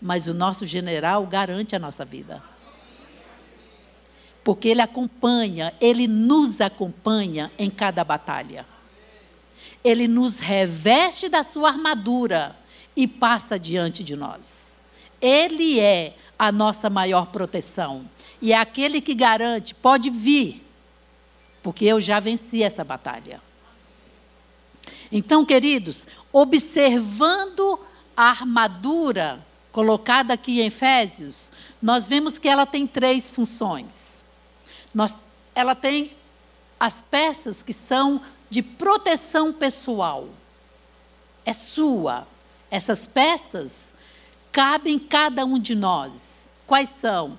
Mas 0.01 0.27
o 0.27 0.35
nosso 0.35 0.67
general 0.67 1.27
garante 1.27 1.75
a 1.75 1.79
nossa 1.79 2.05
vida 2.05 2.43
porque 4.45 4.69
Ele 4.69 4.83
acompanha, 4.83 5.73
Ele 5.81 6.07
nos 6.07 6.61
acompanha 6.61 7.51
em 7.59 7.71
cada 7.71 8.05
batalha. 8.05 8.67
Ele 9.83 10.09
nos 10.09 10.39
reveste 10.39 11.29
da 11.29 11.43
sua 11.43 11.71
armadura 11.71 12.57
e 12.97 13.07
passa 13.07 13.59
diante 13.59 14.03
de 14.03 14.17
nós. 14.17 14.79
Ele 15.21 15.81
é 15.81 16.15
a 16.39 16.51
nossa 16.53 16.89
maior 16.91 17.27
proteção. 17.27 18.09
E 18.41 18.53
é 18.53 18.59
aquele 18.59 19.01
que 19.01 19.15
garante, 19.15 19.75
pode 19.75 20.11
vir, 20.11 20.63
porque 21.63 21.85
eu 21.85 22.01
já 22.01 22.21
venci 22.21 22.63
essa 22.63 22.85
batalha. 22.85 23.41
Então, 25.11 25.45
queridos, 25.45 26.05
observando 26.33 27.79
a 28.17 28.25
armadura 28.25 29.45
colocada 29.73 30.35
aqui 30.35 30.61
em 30.61 30.67
Efésios, 30.67 31.51
nós 31.81 32.07
vemos 32.07 32.39
que 32.39 32.49
ela 32.49 32.67
tem 32.67 32.87
três 32.87 33.31
funções. 33.31 34.23
Nós, 34.93 35.15
ela 35.55 35.75
tem 35.75 36.13
as 36.79 37.03
peças 37.03 37.63
que 37.63 37.73
são 37.73 38.21
de 38.55 38.63
proteção 38.63 39.53
pessoal. 39.53 40.29
É 41.45 41.53
sua. 41.53 42.25
Essas 42.71 43.05
peças 43.05 43.93
cabem 44.53 44.97
cada 44.97 45.45
um 45.45 45.59
de 45.59 45.75
nós. 45.75 46.49
Quais 46.65 46.89
são? 46.89 47.37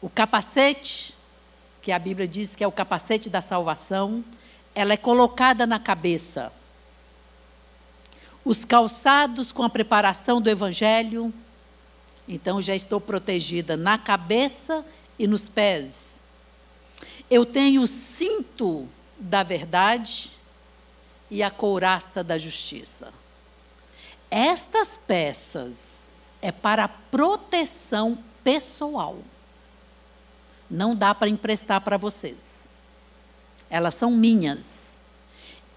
O 0.00 0.08
capacete, 0.08 1.14
que 1.82 1.92
a 1.92 1.98
Bíblia 1.98 2.26
diz 2.26 2.54
que 2.54 2.64
é 2.64 2.66
o 2.66 2.72
capacete 2.72 3.28
da 3.28 3.42
salvação, 3.42 4.24
ela 4.74 4.94
é 4.94 4.96
colocada 4.96 5.66
na 5.66 5.78
cabeça. 5.78 6.50
Os 8.42 8.64
calçados 8.64 9.52
com 9.52 9.62
a 9.62 9.68
preparação 9.68 10.40
do 10.40 10.48
evangelho, 10.48 11.34
então 12.26 12.62
já 12.62 12.74
estou 12.74 12.98
protegida 12.98 13.76
na 13.76 13.98
cabeça 13.98 14.82
e 15.18 15.26
nos 15.26 15.50
pés. 15.50 16.11
Eu 17.32 17.46
tenho 17.46 17.80
o 17.80 17.86
cinto 17.86 18.86
da 19.18 19.42
verdade 19.42 20.30
e 21.30 21.42
a 21.42 21.50
couraça 21.50 22.22
da 22.22 22.36
justiça. 22.36 23.10
Estas 24.30 24.98
peças 24.98 25.76
é 26.42 26.52
para 26.52 26.86
proteção 26.86 28.18
pessoal. 28.44 29.16
Não 30.68 30.94
dá 30.94 31.14
para 31.14 31.30
emprestar 31.30 31.80
para 31.80 31.96
vocês. 31.96 32.36
Elas 33.70 33.94
são 33.94 34.10
minhas. 34.10 34.98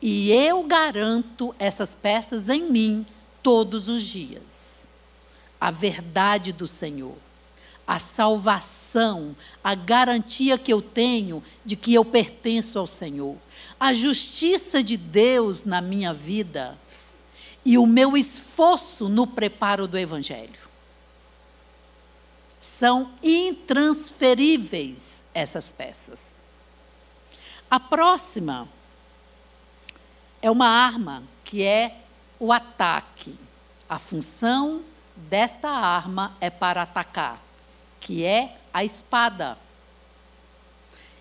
E 0.01 0.33
eu 0.33 0.61
garanto 0.63 1.55
essas 1.57 1.95
peças 1.95 2.49
em 2.49 2.69
mim 2.69 3.05
todos 3.41 3.87
os 3.87 4.03
dias. 4.03 4.89
A 5.61 5.71
verdade 5.71 6.51
do 6.51 6.67
Senhor, 6.67 7.15
a 7.87 7.99
salvação, 7.99 9.35
a 9.63 9.75
garantia 9.75 10.57
que 10.57 10.73
eu 10.73 10.81
tenho 10.81 11.43
de 11.63 11.75
que 11.75 11.93
eu 11.93 12.03
pertenço 12.03 12.79
ao 12.79 12.87
Senhor, 12.87 13.37
a 13.79 13.93
justiça 13.93 14.83
de 14.83 14.97
Deus 14.97 15.63
na 15.63 15.79
minha 15.81 16.11
vida 16.13 16.75
e 17.63 17.77
o 17.77 17.85
meu 17.85 18.17
esforço 18.17 19.07
no 19.09 19.27
preparo 19.27 19.87
do 19.87 19.97
Evangelho. 19.97 20.65
São 22.59 23.11
intransferíveis 23.23 25.23
essas 25.33 25.71
peças. 25.71 26.19
A 27.69 27.79
próxima 27.79 28.67
é 30.41 30.51
uma 30.51 30.67
arma 30.67 31.23
que 31.43 31.63
é 31.63 32.01
o 32.39 32.53
ataque. 32.53 33.35
A 33.89 33.97
função 33.97 34.83
desta 35.15 35.69
arma 35.69 36.35
é 36.39 36.49
para 36.49 36.83
atacar, 36.83 37.41
que 38.05 38.23
é 38.23 38.55
a 38.71 38.85
espada. 38.85 39.57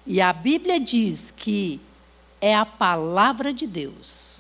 E 0.05 0.21
a 0.21 0.35
Bíblia 0.35 0.79
diz 0.79 1.33
que 1.35 1.81
é 2.43 2.55
a 2.55 2.67
palavra 2.67 3.55
de 3.55 3.67
Deus 3.67 4.35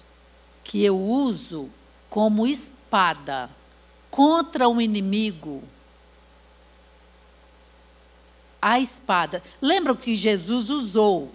que 0.62 0.84
eu 0.84 0.98
uso 0.98 1.70
como 2.10 2.46
espada 2.46 3.48
contra 4.10 4.68
o 4.68 4.78
inimigo. 4.78 5.64
A 8.60 8.78
espada. 8.78 9.42
Lembram 9.58 9.96
que 9.96 10.14
Jesus 10.14 10.68
usou 10.68 11.32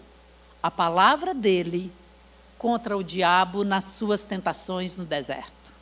a 0.61 0.69
palavra 0.69 1.33
dele 1.33 1.91
contra 2.55 2.95
o 2.95 3.03
diabo 3.03 3.63
nas 3.63 3.85
suas 3.85 4.21
tentações 4.21 4.95
no 4.95 5.05
deserto. 5.05 5.73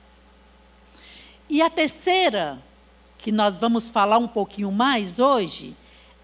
E 1.49 1.61
a 1.61 1.69
terceira, 1.69 2.61
que 3.17 3.31
nós 3.31 3.57
vamos 3.57 3.89
falar 3.89 4.17
um 4.17 4.27
pouquinho 4.27 4.71
mais 4.71 5.19
hoje, 5.19 5.75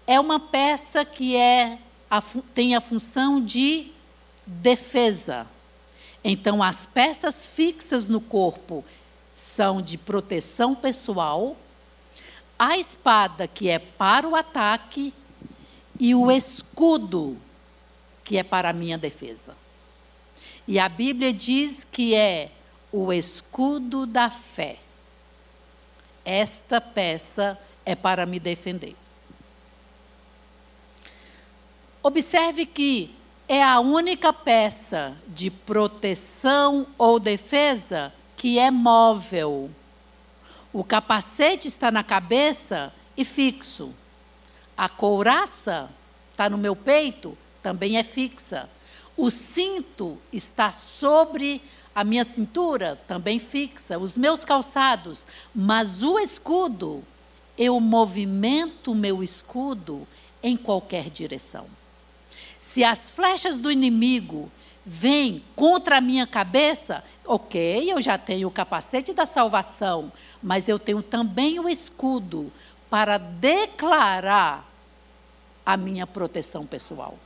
é 0.06 0.18
uma 0.20 0.38
peça 0.38 1.04
que 1.04 1.36
é 1.36 1.78
a, 2.10 2.22
tem 2.54 2.74
a 2.74 2.80
função 2.80 3.42
de 3.42 3.90
defesa. 4.46 5.46
Então, 6.22 6.62
as 6.62 6.86
peças 6.86 7.46
fixas 7.46 8.08
no 8.08 8.20
corpo 8.20 8.84
são 9.34 9.82
de 9.82 9.98
proteção 9.98 10.74
pessoal, 10.74 11.56
a 12.58 12.78
espada, 12.78 13.46
que 13.46 13.68
é 13.68 13.78
para 13.78 14.28
o 14.28 14.36
ataque, 14.36 15.12
e 15.98 16.14
o 16.14 16.30
escudo, 16.30 17.36
que 18.24 18.36
é 18.36 18.42
para 18.42 18.70
a 18.70 18.72
minha 18.72 18.98
defesa. 18.98 19.56
E 20.66 20.78
a 20.78 20.88
Bíblia 20.88 21.32
diz 21.32 21.86
que 21.90 22.14
é 22.14 22.50
o 22.90 23.12
escudo 23.12 24.06
da 24.06 24.30
fé. 24.30 24.78
Esta 26.24 26.80
peça 26.80 27.58
é 27.84 27.94
para 27.94 28.24
me 28.24 28.40
defender. 28.40 28.96
Observe 32.02 32.66
que 32.66 33.14
é 33.48 33.62
a 33.62 33.80
única 33.80 34.32
peça 34.32 35.16
de 35.28 35.50
proteção 35.50 36.86
ou 36.96 37.20
defesa 37.20 38.12
que 38.36 38.58
é 38.58 38.70
móvel. 38.70 39.70
O 40.72 40.82
capacete 40.82 41.68
está 41.68 41.90
na 41.90 42.02
cabeça 42.02 42.92
e 43.16 43.24
fixo. 43.24 43.94
A 44.76 44.88
couraça 44.88 45.90
está 46.30 46.50
no 46.50 46.58
meu 46.58 46.74
peito, 46.74 47.38
também 47.62 47.96
é 47.96 48.02
fixa. 48.02 48.68
O 49.16 49.30
cinto 49.30 50.18
está 50.32 50.72
sobre 50.72 51.62
a 51.94 52.02
minha 52.02 52.24
cintura, 52.24 52.98
também 53.06 53.38
fixa. 53.38 53.98
Os 53.98 54.16
meus 54.16 54.44
calçados. 54.44 55.22
Mas 55.54 56.02
o 56.02 56.18
escudo, 56.18 57.04
eu 57.56 57.78
movimento 57.80 58.92
o 58.92 58.96
meu 58.96 59.22
escudo 59.22 60.06
em 60.42 60.56
qualquer 60.56 61.08
direção. 61.08 61.66
Se 62.58 62.82
as 62.82 63.10
flechas 63.10 63.56
do 63.56 63.70
inimigo 63.70 64.50
vêm 64.84 65.42
contra 65.54 65.98
a 65.98 66.00
minha 66.00 66.26
cabeça, 66.26 67.04
ok, 67.24 67.90
eu 67.90 68.00
já 68.02 68.18
tenho 68.18 68.48
o 68.48 68.50
capacete 68.50 69.12
da 69.12 69.24
salvação, 69.24 70.12
mas 70.42 70.68
eu 70.68 70.78
tenho 70.78 71.02
também 71.02 71.60
o 71.60 71.68
escudo 71.68 72.52
para 72.90 73.16
declarar 73.16 74.68
a 75.64 75.76
minha 75.76 76.06
proteção 76.06 76.66
pessoal. 76.66 77.16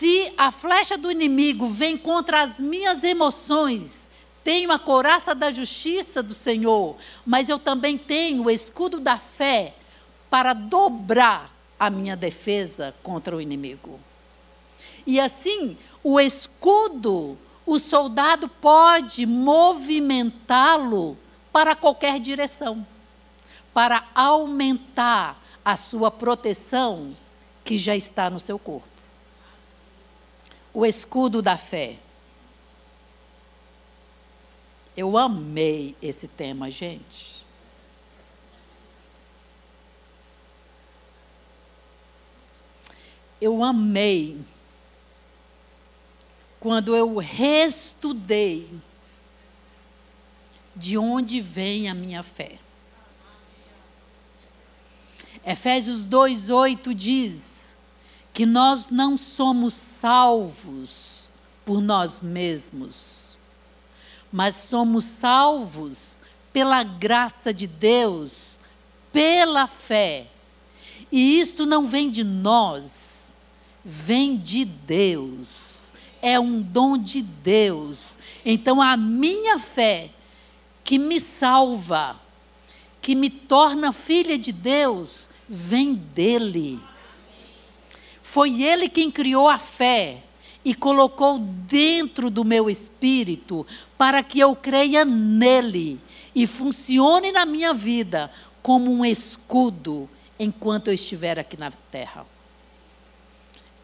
Se 0.00 0.32
a 0.38 0.50
flecha 0.50 0.96
do 0.96 1.12
inimigo 1.12 1.66
vem 1.66 1.94
contra 1.94 2.40
as 2.40 2.58
minhas 2.58 3.04
emoções, 3.04 4.08
tenho 4.42 4.72
a 4.72 4.78
coraça 4.78 5.34
da 5.34 5.50
justiça 5.50 6.22
do 6.22 6.32
Senhor, 6.32 6.96
mas 7.26 7.50
eu 7.50 7.58
também 7.58 7.98
tenho 7.98 8.44
o 8.44 8.50
escudo 8.50 8.98
da 8.98 9.18
fé 9.18 9.74
para 10.30 10.54
dobrar 10.54 11.54
a 11.78 11.90
minha 11.90 12.16
defesa 12.16 12.94
contra 13.02 13.36
o 13.36 13.42
inimigo. 13.42 14.00
E 15.06 15.20
assim, 15.20 15.76
o 16.02 16.18
escudo, 16.18 17.36
o 17.66 17.78
soldado 17.78 18.48
pode 18.48 19.26
movimentá-lo 19.26 21.14
para 21.52 21.76
qualquer 21.76 22.18
direção, 22.18 22.86
para 23.74 24.02
aumentar 24.14 25.38
a 25.62 25.76
sua 25.76 26.10
proteção 26.10 27.14
que 27.62 27.76
já 27.76 27.94
está 27.94 28.30
no 28.30 28.40
seu 28.40 28.58
corpo. 28.58 28.89
O 30.72 30.86
escudo 30.86 31.42
da 31.42 31.56
fé. 31.56 31.96
Eu 34.96 35.16
amei 35.16 35.96
esse 36.02 36.28
tema, 36.28 36.70
gente. 36.70 37.40
eu 43.40 43.64
amei 43.64 44.38
quando 46.58 46.94
eu 46.94 47.16
reestudei 47.16 48.68
de 50.76 50.98
onde 50.98 51.40
vem 51.40 51.88
a 51.88 51.94
minha 51.94 52.22
fé. 52.22 52.58
Efésios 55.44 56.02
2:8 56.04 56.94
diz 56.94 57.40
que 58.40 58.46
nós 58.46 58.86
não 58.90 59.18
somos 59.18 59.74
salvos 59.74 61.24
por 61.62 61.82
nós 61.82 62.22
mesmos, 62.22 63.36
mas 64.32 64.56
somos 64.56 65.04
salvos 65.04 66.18
pela 66.50 66.82
graça 66.82 67.52
de 67.52 67.66
Deus, 67.66 68.56
pela 69.12 69.66
fé. 69.66 70.26
E 71.12 71.38
isto 71.38 71.66
não 71.66 71.86
vem 71.86 72.10
de 72.10 72.24
nós, 72.24 73.30
vem 73.84 74.38
de 74.38 74.64
Deus, 74.64 75.92
é 76.22 76.40
um 76.40 76.62
dom 76.62 76.96
de 76.96 77.20
Deus. 77.20 78.16
Então 78.42 78.80
a 78.80 78.96
minha 78.96 79.58
fé, 79.58 80.08
que 80.82 80.98
me 80.98 81.20
salva, 81.20 82.18
que 83.02 83.14
me 83.14 83.28
torna 83.28 83.92
filha 83.92 84.38
de 84.38 84.50
Deus, 84.50 85.28
vem 85.46 85.92
dele. 85.92 86.80
Foi 88.30 88.62
ele 88.62 88.88
quem 88.88 89.10
criou 89.10 89.48
a 89.48 89.58
fé 89.58 90.22
e 90.64 90.72
colocou 90.72 91.36
dentro 91.36 92.30
do 92.30 92.44
meu 92.44 92.70
espírito 92.70 93.66
para 93.98 94.22
que 94.22 94.38
eu 94.38 94.54
creia 94.54 95.04
nele 95.04 95.98
e 96.32 96.46
funcione 96.46 97.32
na 97.32 97.44
minha 97.44 97.74
vida 97.74 98.32
como 98.62 98.88
um 98.88 99.04
escudo 99.04 100.08
enquanto 100.38 100.86
eu 100.86 100.94
estiver 100.94 101.40
aqui 101.40 101.56
na 101.56 101.72
terra. 101.90 102.24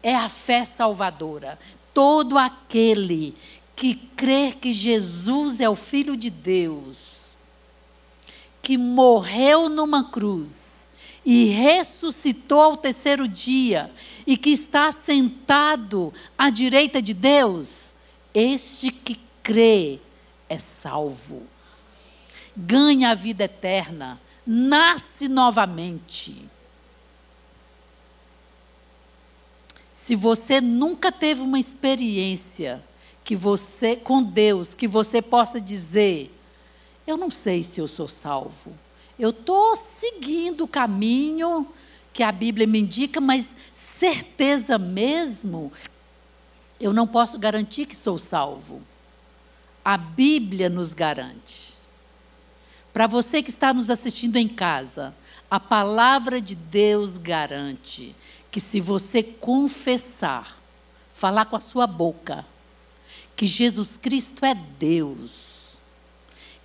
É 0.01 0.15
a 0.15 0.29
fé 0.29 0.63
salvadora. 0.63 1.59
Todo 1.93 2.37
aquele 2.37 3.35
que 3.75 3.95
crê 3.95 4.53
que 4.53 4.71
Jesus 4.71 5.59
é 5.59 5.67
o 5.67 5.75
Filho 5.75 6.15
de 6.15 6.29
Deus, 6.29 7.31
que 8.61 8.77
morreu 8.77 9.67
numa 9.67 10.05
cruz 10.05 10.55
e 11.25 11.47
ressuscitou 11.47 12.61
ao 12.61 12.77
terceiro 12.77 13.27
dia 13.27 13.91
e 14.27 14.35
que 14.35 14.49
está 14.49 14.91
sentado 14.91 16.13
à 16.37 16.49
direita 16.49 17.01
de 17.01 17.13
Deus, 17.13 17.93
este 18.33 18.91
que 18.91 19.17
crê 19.41 20.01
é 20.49 20.59
salvo. 20.59 21.43
Ganha 22.53 23.11
a 23.11 23.15
vida 23.15 23.45
eterna, 23.45 24.19
nasce 24.45 25.29
novamente. 25.29 26.45
Se 29.93 30.13
você 30.13 30.59
nunca 30.59 31.09
teve 31.09 31.39
uma 31.39 31.59
experiência 31.59 32.83
que 33.23 33.35
você 33.35 33.95
com 33.95 34.21
Deus, 34.21 34.73
que 34.73 34.87
você 34.89 35.21
possa 35.21 35.59
dizer: 35.61 36.37
eu 37.05 37.15
não 37.15 37.31
sei 37.31 37.63
se 37.63 37.79
eu 37.79 37.87
sou 37.87 38.09
salvo. 38.09 38.77
Eu 39.17 39.29
estou 39.29 39.75
seguindo 39.77 40.65
o 40.65 40.67
caminho 40.67 41.65
que 42.13 42.23
a 42.23 42.31
Bíblia 42.31 42.65
me 42.65 42.79
indica, 42.79 43.21
mas 43.21 43.55
certeza 43.99 44.77
mesmo, 44.77 45.71
eu 46.79 46.93
não 46.93 47.07
posso 47.07 47.37
garantir 47.37 47.85
que 47.85 47.95
sou 47.95 48.17
salvo. 48.17 48.81
A 49.83 49.97
Bíblia 49.97 50.69
nos 50.69 50.93
garante. 50.93 51.75
Para 52.93 53.07
você 53.07 53.41
que 53.41 53.49
está 53.49 53.73
nos 53.73 53.89
assistindo 53.89 54.37
em 54.37 54.47
casa, 54.47 55.15
a 55.49 55.59
palavra 55.59 56.41
de 56.41 56.55
Deus 56.55 57.17
garante 57.17 58.15
que 58.51 58.59
se 58.59 58.81
você 58.81 59.21
confessar, 59.23 60.57
falar 61.13 61.45
com 61.45 61.55
a 61.55 61.61
sua 61.61 61.87
boca, 61.87 62.45
que 63.35 63.45
Jesus 63.45 63.97
Cristo 64.01 64.43
é 64.45 64.55
Deus, 64.55 65.77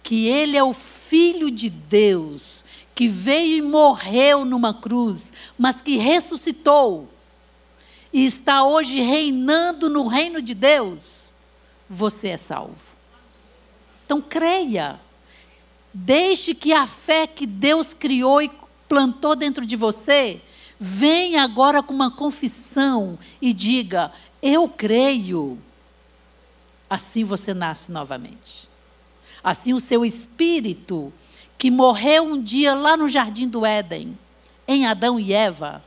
que 0.02 0.26
Ele 0.26 0.56
é 0.56 0.64
o 0.64 0.72
Filho 0.72 1.50
de 1.50 1.68
Deus, 1.68 2.64
que 2.94 3.08
veio 3.08 3.58
e 3.58 3.62
morreu 3.62 4.44
numa 4.44 4.74
cruz, 4.74 5.24
mas 5.58 5.80
que 5.80 5.96
ressuscitou 5.96 7.12
e 8.12 8.26
está 8.26 8.64
hoje 8.64 9.00
reinando 9.00 9.88
no 9.88 10.06
reino 10.06 10.42
de 10.42 10.54
Deus, 10.54 11.34
você 11.88 12.28
é 12.28 12.36
salvo. 12.36 12.76
Então 14.04 14.20
creia. 14.20 15.00
Deixe 15.94 16.54
que 16.54 16.72
a 16.72 16.86
fé 16.86 17.26
que 17.26 17.46
Deus 17.46 17.94
criou 17.94 18.40
e 18.42 18.50
plantou 18.88 19.36
dentro 19.36 19.64
de 19.64 19.76
você 19.76 20.40
venha 20.84 21.44
agora 21.44 21.80
com 21.80 21.94
uma 21.94 22.10
confissão 22.10 23.16
e 23.40 23.52
diga: 23.52 24.12
Eu 24.42 24.68
creio. 24.68 25.56
Assim 26.90 27.22
você 27.22 27.54
nasce 27.54 27.92
novamente. 27.92 28.68
Assim 29.44 29.72
o 29.72 29.80
seu 29.80 30.04
espírito, 30.04 31.12
que 31.56 31.70
morreu 31.70 32.24
um 32.24 32.42
dia 32.42 32.74
lá 32.74 32.96
no 32.96 33.08
jardim 33.08 33.48
do 33.48 33.64
Éden, 33.64 34.18
em 34.66 34.84
Adão 34.84 35.20
e 35.20 35.32
Eva, 35.32 35.84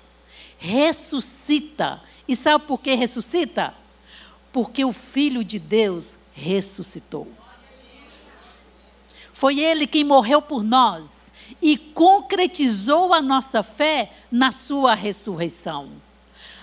ressuscita 0.57 2.01
e 2.27 2.35
sabe 2.35 2.65
por 2.65 2.79
que 2.79 2.95
ressuscita? 2.95 3.73
Porque 4.51 4.83
o 4.83 4.93
Filho 4.93 5.43
de 5.43 5.59
Deus 5.59 6.09
ressuscitou. 6.33 7.27
Foi 9.33 9.59
Ele 9.59 9.85
quem 9.85 10.03
morreu 10.03 10.41
por 10.41 10.63
nós 10.63 11.31
e 11.61 11.77
concretizou 11.77 13.13
a 13.13 13.21
nossa 13.21 13.61
fé 13.61 14.11
na 14.31 14.51
Sua 14.51 14.95
ressurreição. 14.95 15.89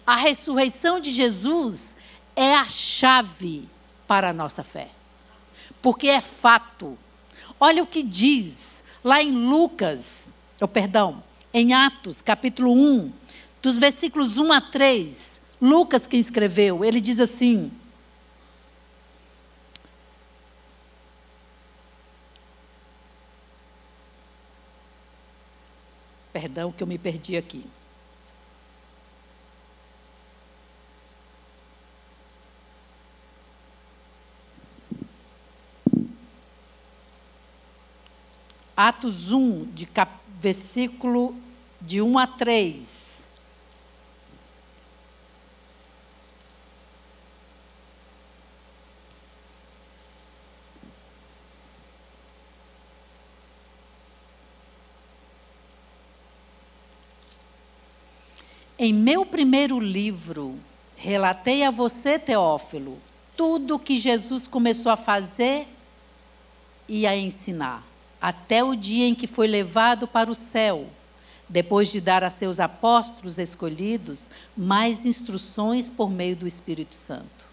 A 0.07 0.17
ressurreição 0.17 0.99
de 0.99 1.11
Jesus 1.11 1.95
é 2.35 2.55
a 2.55 2.69
chave 2.69 3.69
para 4.07 4.31
a 4.31 4.33
nossa 4.33 4.63
fé, 4.65 4.89
porque 5.81 6.09
é 6.09 6.21
fato. 6.21 6.99
Olha 7.61 7.83
o 7.83 7.87
que 7.87 8.03
diz 8.03 8.83
lá 9.05 9.23
em 9.23 9.31
Lucas, 9.31 10.05
oh, 10.61 10.67
perdão, 10.67 11.23
em 11.53 11.73
Atos, 11.73 12.21
capítulo 12.23 12.73
1, 12.73 13.13
dos 13.61 13.79
versículos 13.79 14.37
1 14.37 14.53
a 14.53 14.61
3. 14.61 15.32
Lucas 15.63 16.09
quem 16.09 16.19
escreveu, 16.19 16.85
ele 16.85 17.01
diz 17.01 17.21
assim: 17.21 17.71
Perdão 26.33 26.73
que 26.73 26.83
eu 26.83 26.87
me 26.89 26.99
perdi 26.99 27.37
aqui. 27.37 27.65
Atos 38.77 39.31
1, 39.31 39.67
de 39.67 39.87
cap, 39.87 40.13
versículo 40.41 41.37
de 41.81 42.03
1 42.03 42.19
a 42.19 42.27
3. 42.27 43.02
Em 58.85 58.93
meu 58.93 59.25
primeiro 59.25 59.79
livro, 59.79 60.59
relatei 60.97 61.63
a 61.63 61.71
você, 61.71 62.19
Teófilo, 62.19 62.99
tudo 63.37 63.77
o 63.77 63.79
que 63.79 63.97
Jesus 63.97 64.49
começou 64.49 64.91
a 64.91 64.97
fazer 64.97 65.69
e 66.89 67.07
a 67.07 67.17
ensinar, 67.17 67.87
até 68.21 68.65
o 68.65 68.75
dia 68.75 69.07
em 69.07 69.15
que 69.15 69.29
foi 69.29 69.47
levado 69.47 70.09
para 70.09 70.29
o 70.29 70.35
céu, 70.35 70.89
depois 71.49 71.93
de 71.93 72.01
dar 72.01 72.25
a 72.25 72.29
seus 72.29 72.59
apóstolos 72.59 73.39
escolhidos 73.39 74.23
mais 74.57 75.07
instruções 75.07 75.89
por 75.89 76.11
meio 76.11 76.35
do 76.35 76.49
Espírito 76.49 76.97
Santo. 76.97 77.47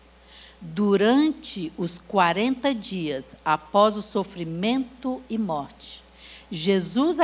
Durante 0.60 1.72
os 1.78 2.00
40 2.00 2.74
dias 2.74 3.36
após 3.46 3.96
o 3.96 4.02
sofrimento 4.02 5.22
e 5.30 5.38
morte, 5.38 6.02
Jesus 6.50 7.20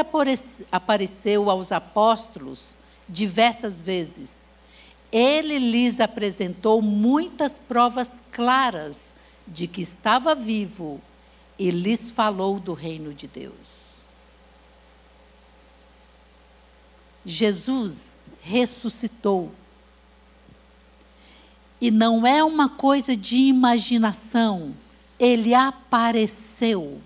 apareceu 0.72 1.50
aos 1.50 1.72
apóstolos 1.72 2.76
diversas 3.08 3.82
vezes. 3.82 4.32
Ele 5.12 5.60
lhes 5.60 6.00
apresentou 6.00 6.82
muitas 6.82 7.60
provas 7.60 8.10
claras 8.32 8.98
de 9.48 9.68
que 9.68 9.82
estava 9.82 10.34
vivo 10.36 11.00
e 11.58 11.72
lhes 11.72 12.12
falou 12.12 12.60
do 12.60 12.74
reino 12.74 13.14
de 13.14 13.28
Deus. 13.28 13.86
Jesus 17.26 18.16
ressuscitou. 18.42 19.52
E 21.82 21.92
não 21.92 22.26
é 22.26 22.44
uma 22.44 22.70
coisa 22.70 23.16
de 23.16 23.36
imaginação, 23.36 24.74
ele 25.20 25.54
apareceu 25.54 27.02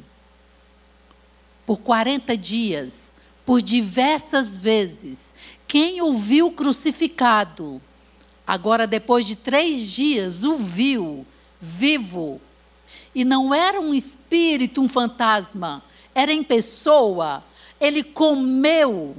por 1.66 1.80
40 1.80 2.36
dias, 2.36 3.14
por 3.46 3.62
diversas 3.62 4.56
vezes, 4.56 5.29
quem 5.70 6.02
o 6.02 6.18
viu 6.18 6.52
crucificado, 6.52 7.80
agora 8.46 8.88
depois 8.88 9.24
de 9.24 9.36
três 9.36 9.84
dias, 9.84 10.44
o 10.44 10.56
viu 10.56 11.24
vivo. 11.62 12.42
E 13.14 13.24
não 13.24 13.54
era 13.54 13.80
um 13.80 13.94
espírito, 13.94 14.82
um 14.82 14.90
fantasma, 14.90 15.84
era 16.16 16.34
em 16.34 16.44
pessoa. 16.44 17.44
Ele 17.80 18.02
comeu 18.04 19.16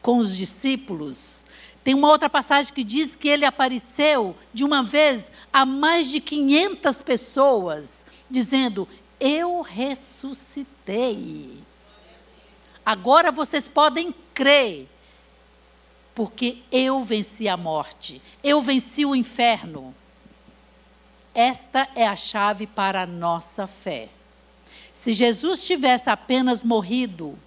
com 0.00 0.18
os 0.18 0.36
discípulos. 0.36 1.42
Tem 1.82 1.92
uma 1.92 2.08
outra 2.08 2.30
passagem 2.30 2.72
que 2.72 2.84
diz 2.84 3.16
que 3.16 3.28
ele 3.28 3.44
apareceu 3.44 4.36
de 4.54 4.62
uma 4.62 4.84
vez 4.84 5.26
a 5.52 5.66
mais 5.66 6.08
de 6.08 6.20
500 6.20 7.02
pessoas, 7.02 8.04
dizendo: 8.30 8.86
Eu 9.18 9.60
ressuscitei. 9.60 11.58
Agora 12.86 13.32
vocês 13.32 13.68
podem 13.68 14.14
crer 14.32 14.86
porque 16.20 16.58
eu 16.70 17.02
venci 17.02 17.48
a 17.48 17.56
morte, 17.56 18.20
eu 18.44 18.60
venci 18.60 19.06
o 19.06 19.16
inferno. 19.16 19.94
Esta 21.34 21.88
é 21.94 22.06
a 22.06 22.14
chave 22.14 22.66
para 22.66 23.00
a 23.00 23.06
nossa 23.06 23.66
fé. 23.66 24.10
Se 24.92 25.14
Jesus 25.14 25.64
tivesse 25.64 26.10
apenas 26.10 26.62
morrido, 26.62 27.38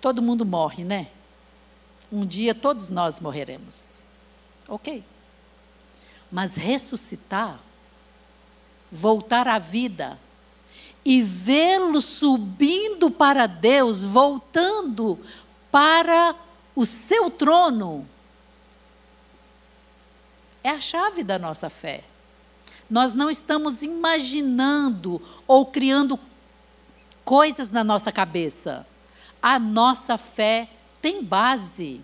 todo 0.00 0.20
mundo 0.20 0.44
morre, 0.44 0.82
né? 0.82 1.06
Um 2.10 2.26
dia 2.26 2.52
todos 2.52 2.88
nós 2.88 3.20
morreremos. 3.20 3.76
Ok. 4.66 5.04
Mas 6.32 6.56
ressuscitar, 6.56 7.60
voltar 8.90 9.46
à 9.46 9.60
vida 9.60 10.18
e 11.04 11.22
vê-lo 11.22 12.00
subindo 12.00 13.10
para 13.10 13.46
Deus, 13.46 14.04
voltando 14.04 15.18
para 15.70 16.34
o 16.74 16.84
seu 16.84 17.30
trono, 17.30 18.08
é 20.62 20.70
a 20.70 20.80
chave 20.80 21.24
da 21.24 21.38
nossa 21.38 21.70
fé. 21.70 22.04
Nós 22.88 23.12
não 23.12 23.30
estamos 23.30 23.82
imaginando 23.82 25.22
ou 25.46 25.64
criando 25.66 26.18
coisas 27.24 27.70
na 27.70 27.84
nossa 27.84 28.10
cabeça. 28.10 28.86
A 29.40 29.58
nossa 29.58 30.18
fé 30.18 30.68
tem 31.00 31.22
base. 31.22 32.00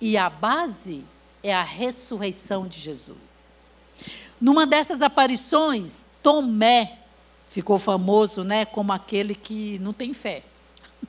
E 0.00 0.16
a 0.16 0.30
base 0.30 1.04
é 1.42 1.54
a 1.54 1.62
ressurreição 1.62 2.66
de 2.66 2.80
Jesus. 2.80 3.52
Numa 4.40 4.66
dessas 4.66 5.02
aparições, 5.02 5.96
Tomé 6.22 6.98
ficou 7.48 7.78
famoso, 7.78 8.42
né, 8.42 8.64
como 8.64 8.92
aquele 8.92 9.34
que 9.34 9.78
não 9.80 9.92
tem 9.92 10.14
fé. 10.14 10.42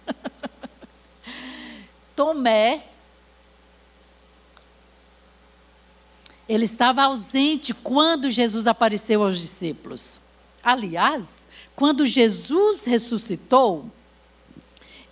Tomé 2.15 2.83
ele 6.51 6.65
estava 6.65 7.03
ausente 7.03 7.73
quando 7.73 8.29
Jesus 8.29 8.67
apareceu 8.67 9.23
aos 9.23 9.37
discípulos. 9.37 10.19
Aliás, 10.61 11.47
quando 11.77 12.05
Jesus 12.05 12.83
ressuscitou, 12.83 13.89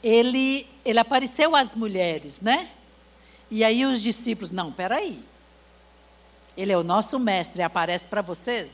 ele, 0.04 0.68
ele 0.84 1.00
apareceu 1.00 1.56
às 1.56 1.76
mulheres, 1.76 2.42
né? 2.42 2.70
E 3.50 3.64
aí 3.64 3.86
os 3.86 4.02
discípulos, 4.02 4.52
não, 4.52 4.70
peraí. 4.70 5.24
Ele 6.58 6.74
é 6.74 6.78
o 6.78 6.84
nosso 6.84 7.18
mestre, 7.18 7.62
aparece 7.62 8.06
para 8.06 8.22
vocês? 8.22 8.72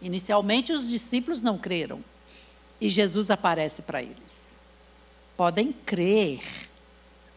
Inicialmente 0.00 0.72
os 0.72 0.88
discípulos 0.88 1.42
não 1.42 1.58
creram. 1.58 2.04
E 2.80 2.88
Jesus 2.88 3.30
aparece 3.30 3.82
para 3.82 4.00
eles. 4.00 4.39
Podem 5.40 5.72
crer, 5.72 6.42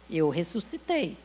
eu 0.10 0.28
ressuscitei. 0.28 1.18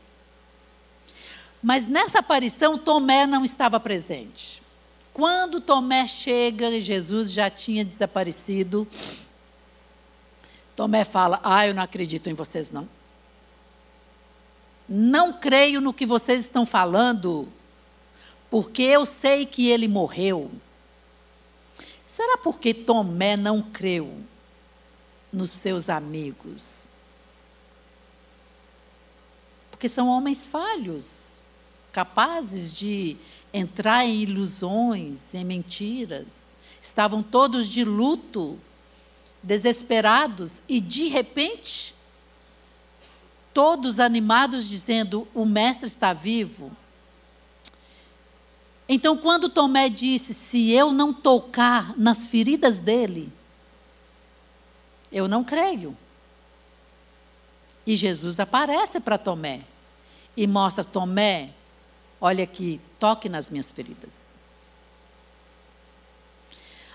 Mas 1.61 1.89
nessa 1.89 2.21
aparição, 2.21 2.79
Tomé 2.79 3.27
não 3.27 3.45
estava 3.45 3.81
presente. 3.81 4.63
Quando 5.13 5.61
Tomé 5.61 6.07
chega, 6.07 6.81
Jesus 6.81 7.33
já 7.33 7.51
tinha 7.51 7.85
desaparecido. 7.85 8.87
Tomé 10.77 11.03
fala: 11.03 11.41
Ah, 11.43 11.67
eu 11.67 11.75
não 11.75 11.83
acredito 11.83 12.31
em 12.31 12.35
vocês, 12.35 12.71
não. 12.71 12.89
Não 14.89 15.33
creio 15.33 15.81
no 15.81 15.93
que 15.93 16.07
vocês 16.07 16.45
estão 16.45 16.65
falando, 16.65 17.49
porque 18.49 18.85
eu 18.85 19.05
sei 19.05 19.45
que 19.47 19.69
ele 19.69 19.89
morreu. 19.89 20.49
Será 22.07 22.39
porque 22.39 22.73
Tomé 22.73 23.37
não 23.37 23.61
creu 23.63 24.23
nos 25.33 25.51
seus 25.51 25.89
amigos? 25.89 26.65
Porque 29.71 29.89
são 29.89 30.09
homens 30.09 30.45
falhos, 30.45 31.05
capazes 31.93 32.73
de 32.73 33.17
entrar 33.53 34.05
em 34.05 34.23
ilusões, 34.23 35.21
em 35.33 35.45
mentiras. 35.45 36.27
Estavam 36.83 37.23
todos 37.23 37.69
de 37.69 37.85
luto, 37.85 38.59
desesperados, 39.43 40.63
e 40.69 40.81
de 40.81 41.09
repente, 41.09 41.95
todos 43.55 43.99
animados, 43.99 44.69
dizendo: 44.69 45.29
O 45.35 45.45
Mestre 45.45 45.87
está 45.87 46.13
vivo. 46.13 46.73
Então, 48.89 49.17
quando 49.17 49.49
Tomé 49.49 49.89
disse: 49.89 50.33
Se 50.33 50.71
eu 50.71 50.93
não 50.93 51.13
tocar 51.13 51.97
nas 51.97 52.27
feridas 52.27 52.79
dele, 52.79 53.31
eu 55.11 55.29
não 55.29 55.43
creio. 55.43 55.97
E 57.87 57.97
Jesus 57.97 58.39
aparece 58.39 59.01
para 59.01 59.19
Tomé 59.19 59.63
e 60.37 60.47
mostra: 60.47 60.85
Tomé, 60.85 61.51
olha 62.21 62.45
aqui, 62.45 62.81
toque 62.99 63.29
nas 63.29 63.49
minhas 63.49 63.73
feridas. 63.73 64.15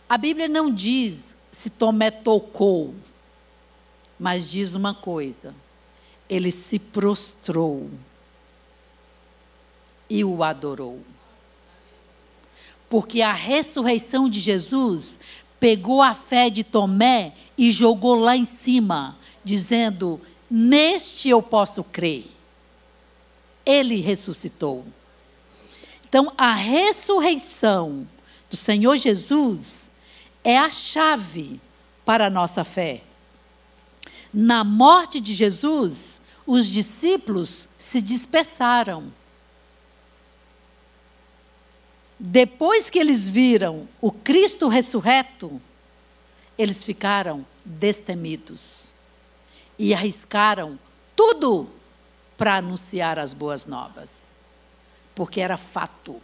A 0.07 0.17
Bíblia 0.17 0.47
não 0.47 0.71
diz 0.71 1.35
se 1.51 1.69
Tomé 1.69 2.11
tocou, 2.11 2.93
mas 4.19 4.49
diz 4.49 4.73
uma 4.73 4.93
coisa: 4.93 5.55
ele 6.29 6.51
se 6.51 6.77
prostrou 6.77 7.89
e 10.09 10.23
o 10.23 10.43
adorou 10.43 11.01
porque 12.93 13.23
a 13.23 13.33
ressurreição 13.33 14.29
de 14.29 14.39
Jesus 14.39 15.17
pegou 15.63 16.01
a 16.01 16.13
fé 16.13 16.49
de 16.49 16.61
Tomé 16.61 17.31
e 17.57 17.71
jogou 17.71 18.15
lá 18.15 18.35
em 18.35 18.45
cima, 18.45 19.17
dizendo: 19.45 20.19
Neste 20.51 21.29
eu 21.29 21.41
posso 21.41 21.85
crer. 21.85 22.25
Ele 23.65 24.01
ressuscitou. 24.01 24.83
Então, 26.05 26.33
a 26.37 26.53
ressurreição 26.53 28.05
do 28.49 28.57
Senhor 28.57 28.97
Jesus 28.97 29.87
é 30.43 30.57
a 30.57 30.69
chave 30.69 31.61
para 32.03 32.27
a 32.27 32.29
nossa 32.29 32.65
fé. 32.65 33.01
Na 34.33 34.65
morte 34.65 35.21
de 35.21 35.33
Jesus, 35.33 36.19
os 36.45 36.67
discípulos 36.67 37.69
se 37.77 38.01
dispersaram. 38.01 39.13
Depois 42.25 42.89
que 42.89 42.97
eles 42.97 43.27
viram 43.27 43.85
o 43.99 44.09
Cristo 44.09 44.69
ressurreto, 44.69 45.61
eles 46.57 46.81
ficaram 46.81 47.45
destemidos 47.65 48.61
e 49.77 49.93
arriscaram 49.93 50.79
tudo 51.17 51.69
para 52.37 52.55
anunciar 52.55 53.19
as 53.19 53.33
boas 53.33 53.65
novas, 53.65 54.09
porque 55.13 55.41
era 55.41 55.57
fato. 55.57 56.21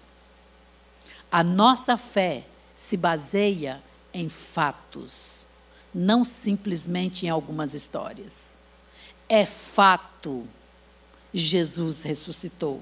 A 1.29 1.43
nossa 1.43 1.97
fé 1.97 2.45
se 2.73 2.95
baseia 2.95 3.83
em 4.13 4.29
fatos, 4.29 5.45
não 5.93 6.23
simplesmente 6.23 7.25
em 7.25 7.29
algumas 7.29 7.73
histórias. 7.73 8.35
É 9.27 9.45
fato. 9.45 10.47
Jesus 11.33 12.03
ressuscitou. 12.03 12.81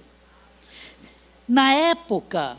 Na 1.49 1.73
época, 1.73 2.57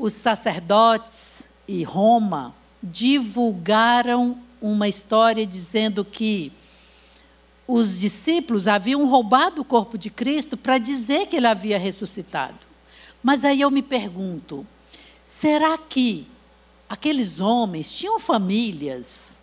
os 0.00 0.14
sacerdotes 0.14 1.42
e 1.68 1.84
Roma 1.84 2.54
divulgaram 2.82 4.38
uma 4.58 4.88
história 4.88 5.44
dizendo 5.44 6.02
que 6.06 6.50
os 7.68 8.00
discípulos 8.00 8.66
haviam 8.66 9.06
roubado 9.06 9.60
o 9.60 9.64
corpo 9.64 9.98
de 9.98 10.08
Cristo 10.08 10.56
para 10.56 10.78
dizer 10.78 11.26
que 11.26 11.36
ele 11.36 11.46
havia 11.46 11.78
ressuscitado. 11.78 12.56
Mas 13.22 13.44
aí 13.44 13.60
eu 13.60 13.70
me 13.70 13.82
pergunto: 13.82 14.66
será 15.22 15.76
que 15.76 16.26
aqueles 16.88 17.38
homens 17.38 17.92
tinham 17.92 18.18
famílias? 18.18 19.34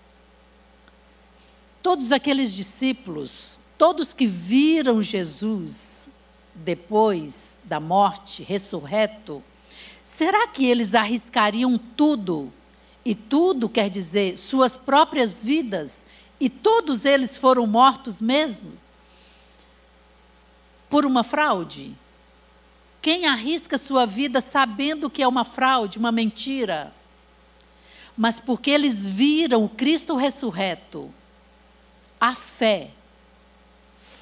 Todos 1.84 2.12
aqueles 2.12 2.52
discípulos, 2.52 3.60
todos 3.78 4.12
que 4.12 4.26
viram 4.26 5.04
Jesus 5.04 6.10
depois 6.56 7.36
da 7.64 7.80
morte, 7.80 8.42
ressurreto, 8.42 9.44
Será 10.10 10.48
que 10.48 10.66
eles 10.66 10.96
arriscariam 10.96 11.78
tudo? 11.78 12.52
E 13.04 13.14
tudo 13.14 13.68
quer 13.68 13.90
dizer 13.90 14.38
suas 14.38 14.78
próprias 14.78 15.44
vidas? 15.44 16.04
E 16.40 16.50
todos 16.50 17.04
eles 17.04 17.38
foram 17.38 17.68
mortos 17.68 18.22
mesmos? 18.22 18.82
Por 20.90 21.06
uma 21.06 21.24
fraude? 21.24 21.94
Quem 23.02 23.28
arrisca 23.28 23.78
sua 23.78 24.06
vida 24.06 24.40
sabendo 24.40 25.10
que 25.10 25.22
é 25.22 25.28
uma 25.28 25.44
fraude, 25.44 26.00
uma 26.00 26.12
mentira? 26.12 26.94
Mas 28.16 28.40
porque 28.40 28.72
eles 28.72 29.06
viram 29.06 29.66
o 29.66 29.70
Cristo 29.70 30.16
ressurreto, 30.16 31.14
a 32.20 32.34
fé 32.34 32.90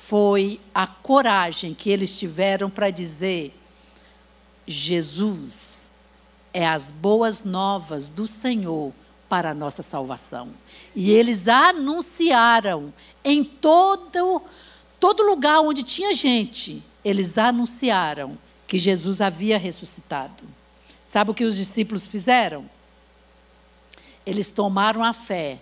foi 0.08 0.60
a 0.74 0.86
coragem 0.86 1.74
que 1.74 1.90
eles 1.90 2.18
tiveram 2.18 2.70
para 2.70 2.90
dizer: 2.90 3.56
Jesus 4.68 5.65
é 6.56 6.66
as 6.66 6.92
boas 6.92 7.44
novas 7.44 8.08
do 8.08 8.26
Senhor 8.26 8.94
para 9.28 9.50
a 9.50 9.54
nossa 9.54 9.84
salvação. 9.84 10.50
E 10.96 11.12
eles 11.12 11.48
anunciaram 11.48 12.94
em 13.24 13.44
todo, 13.44 14.42
todo 15.00 15.24
lugar 15.24 15.60
onde 15.60 15.84
tinha 15.84 16.14
gente, 16.14 16.82
eles 17.04 17.38
anunciaram 17.38 18.38
que 18.68 18.80
Jesus 18.80 19.20
havia 19.20 19.58
ressuscitado. 19.58 20.44
Sabe 21.06 21.32
o 21.32 21.34
que 21.34 21.44
os 21.44 21.56
discípulos 21.56 22.08
fizeram? 22.08 22.70
eles 24.26 24.50
tomaram 24.50 25.04
a 25.04 25.14
fé 25.14 25.60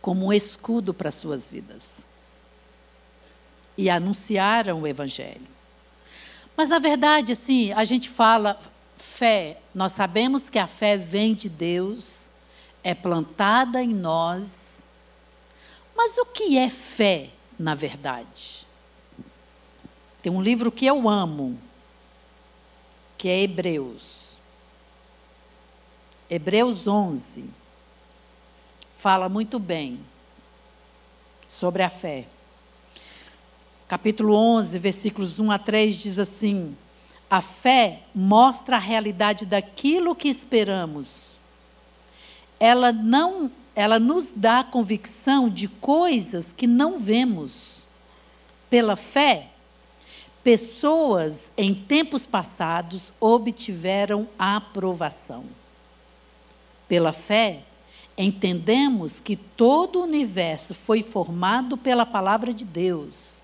como 0.00 0.26
um 0.26 0.32
escudo 0.32 0.94
para 0.94 1.10
suas 1.10 1.50
vidas 1.50 1.84
e 3.76 3.90
anunciaram 3.90 4.80
o 4.80 4.86
evangelho. 4.86 5.46
Mas 6.56 6.68
na 6.70 6.78
verdade, 6.78 7.32
assim, 7.32 7.72
a 7.72 7.84
gente 7.84 8.08
fala 8.08 8.58
fé, 9.14 9.58
nós 9.74 9.92
sabemos 9.92 10.50
que 10.50 10.58
a 10.58 10.66
fé 10.66 10.96
vem 10.96 11.34
de 11.34 11.48
Deus, 11.48 12.28
é 12.82 12.94
plantada 12.94 13.82
em 13.82 13.88
nós. 13.88 14.78
Mas 15.96 16.16
o 16.18 16.26
que 16.26 16.58
é 16.58 16.68
fé, 16.68 17.30
na 17.58 17.74
verdade? 17.74 18.66
Tem 20.22 20.30
um 20.30 20.42
livro 20.42 20.70
que 20.70 20.84
eu 20.84 21.08
amo, 21.08 21.58
que 23.16 23.28
é 23.28 23.40
Hebreus. 23.40 24.02
Hebreus 26.28 26.86
11 26.86 27.44
fala 28.96 29.28
muito 29.28 29.58
bem 29.58 30.00
sobre 31.46 31.82
a 31.82 31.88
fé. 31.88 32.26
Capítulo 33.86 34.34
11, 34.34 34.78
versículos 34.80 35.38
1 35.38 35.50
a 35.52 35.58
3 35.58 35.96
diz 35.96 36.18
assim: 36.18 36.76
A 37.28 37.40
fé 37.40 38.02
mostra 38.14 38.76
a 38.76 38.80
realidade 38.80 39.44
daquilo 39.44 40.14
que 40.14 40.28
esperamos. 40.28 41.36
Ela 42.58 42.92
não, 42.92 43.50
ela 43.74 43.98
nos 43.98 44.30
dá 44.34 44.62
convicção 44.62 45.48
de 45.48 45.66
coisas 45.68 46.52
que 46.52 46.66
não 46.66 46.98
vemos. 46.98 47.76
Pela 48.70 48.94
fé, 48.94 49.48
pessoas 50.44 51.50
em 51.56 51.74
tempos 51.74 52.24
passados 52.24 53.12
obtiveram 53.18 54.28
aprovação. 54.38 55.44
Pela 56.86 57.12
fé, 57.12 57.64
entendemos 58.16 59.18
que 59.18 59.34
todo 59.34 59.98
o 59.98 60.04
universo 60.04 60.72
foi 60.72 61.02
formado 61.02 61.76
pela 61.76 62.06
palavra 62.06 62.54
de 62.54 62.64
Deus. 62.64 63.42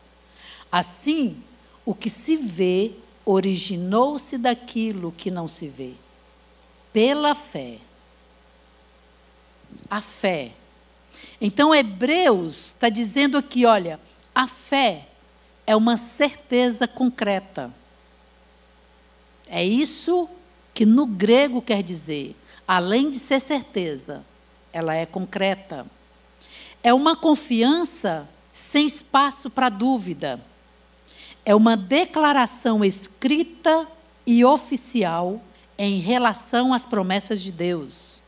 Assim, 0.70 1.42
o 1.84 1.94
que 1.94 2.08
se 2.08 2.36
vê 2.36 2.92
originou-se 3.24 4.36
daquilo 4.36 5.12
que 5.12 5.30
não 5.30 5.46
se 5.46 5.68
vê. 5.68 5.92
Pela 6.92 7.34
fé. 7.34 7.78
A 9.90 10.00
fé. 10.00 10.52
Então, 11.40 11.74
Hebreus 11.74 12.66
está 12.66 12.88
dizendo 12.88 13.38
aqui: 13.38 13.64
olha, 13.64 13.98
a 14.34 14.46
fé 14.46 15.06
é 15.66 15.74
uma 15.74 15.96
certeza 15.96 16.86
concreta. 16.86 17.72
É 19.48 19.64
isso 19.64 20.28
que 20.74 20.86
no 20.86 21.06
grego 21.06 21.60
quer 21.60 21.82
dizer 21.82 22.36
além 22.66 23.10
de 23.10 23.18
ser 23.18 23.40
certeza, 23.40 24.24
ela 24.72 24.94
é 24.94 25.04
concreta. 25.04 25.86
É 26.82 26.92
uma 26.94 27.14
confiança 27.14 28.28
sem 28.52 28.86
espaço 28.86 29.50
para 29.50 29.68
dúvida. 29.68 30.40
É 31.44 31.54
uma 31.54 31.76
declaração 31.76 32.84
escrita 32.84 33.88
e 34.26 34.44
oficial 34.44 35.42
em 35.76 35.98
relação 35.98 36.72
às 36.72 36.86
promessas 36.86 37.40
de 37.40 37.50
Deus, 37.50 38.20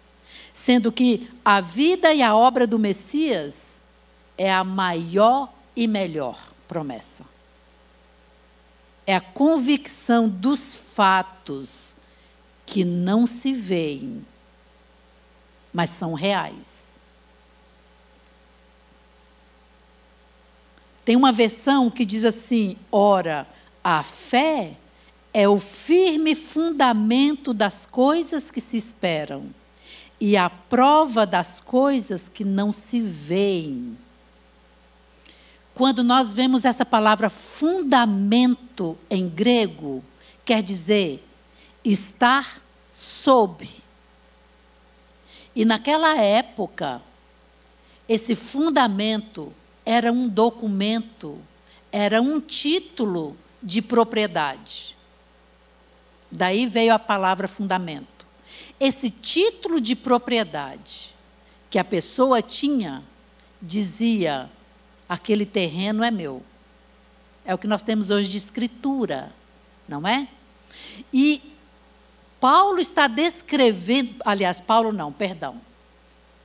sendo 0.52 0.90
que 0.90 1.30
a 1.44 1.60
vida 1.60 2.12
e 2.12 2.22
a 2.22 2.34
obra 2.34 2.66
do 2.66 2.78
Messias 2.78 3.74
é 4.36 4.52
a 4.52 4.64
maior 4.64 5.52
e 5.76 5.86
melhor 5.86 6.38
promessa. 6.66 7.24
É 9.06 9.14
a 9.14 9.20
convicção 9.20 10.28
dos 10.28 10.78
fatos 10.94 11.94
que 12.64 12.84
não 12.84 13.26
se 13.26 13.52
veem, 13.52 14.24
mas 15.72 15.90
são 15.90 16.14
reais. 16.14 16.83
Tem 21.04 21.16
uma 21.16 21.32
versão 21.32 21.90
que 21.90 22.04
diz 22.04 22.24
assim: 22.24 22.76
ora, 22.90 23.46
a 23.82 24.02
fé 24.02 24.76
é 25.32 25.48
o 25.48 25.58
firme 25.58 26.34
fundamento 26.34 27.52
das 27.52 27.86
coisas 27.86 28.50
que 28.50 28.60
se 28.60 28.76
esperam 28.76 29.46
e 30.20 30.36
a 30.36 30.48
prova 30.48 31.26
das 31.26 31.60
coisas 31.60 32.28
que 32.28 32.44
não 32.44 32.72
se 32.72 33.00
veem. 33.00 33.98
Quando 35.74 36.04
nós 36.04 36.32
vemos 36.32 36.64
essa 36.64 36.86
palavra 36.86 37.28
fundamento 37.28 38.96
em 39.10 39.28
grego, 39.28 40.04
quer 40.44 40.62
dizer 40.62 41.22
estar 41.84 42.62
sob. 42.92 43.68
E 45.54 45.64
naquela 45.64 46.16
época, 46.16 47.02
esse 48.08 48.36
fundamento 48.36 49.52
era 49.84 50.10
um 50.10 50.28
documento, 50.28 51.38
era 51.92 52.20
um 52.20 52.40
título 52.40 53.36
de 53.62 53.82
propriedade. 53.82 54.96
Daí 56.30 56.66
veio 56.66 56.92
a 56.92 56.98
palavra 56.98 57.46
fundamento. 57.46 58.26
Esse 58.80 59.10
título 59.10 59.80
de 59.80 59.94
propriedade 59.94 61.14
que 61.70 61.78
a 61.78 61.84
pessoa 61.84 62.42
tinha 62.42 63.02
dizia: 63.60 64.50
aquele 65.08 65.46
terreno 65.46 66.02
é 66.02 66.10
meu. 66.10 66.42
É 67.44 67.54
o 67.54 67.58
que 67.58 67.66
nós 67.66 67.82
temos 67.82 68.10
hoje 68.10 68.30
de 68.30 68.38
escritura, 68.38 69.32
não 69.86 70.06
é? 70.06 70.26
E 71.12 71.42
Paulo 72.40 72.80
está 72.80 73.06
descrevendo, 73.06 74.16
aliás, 74.24 74.60
Paulo 74.60 74.92
não, 74.92 75.12
perdão. 75.12 75.60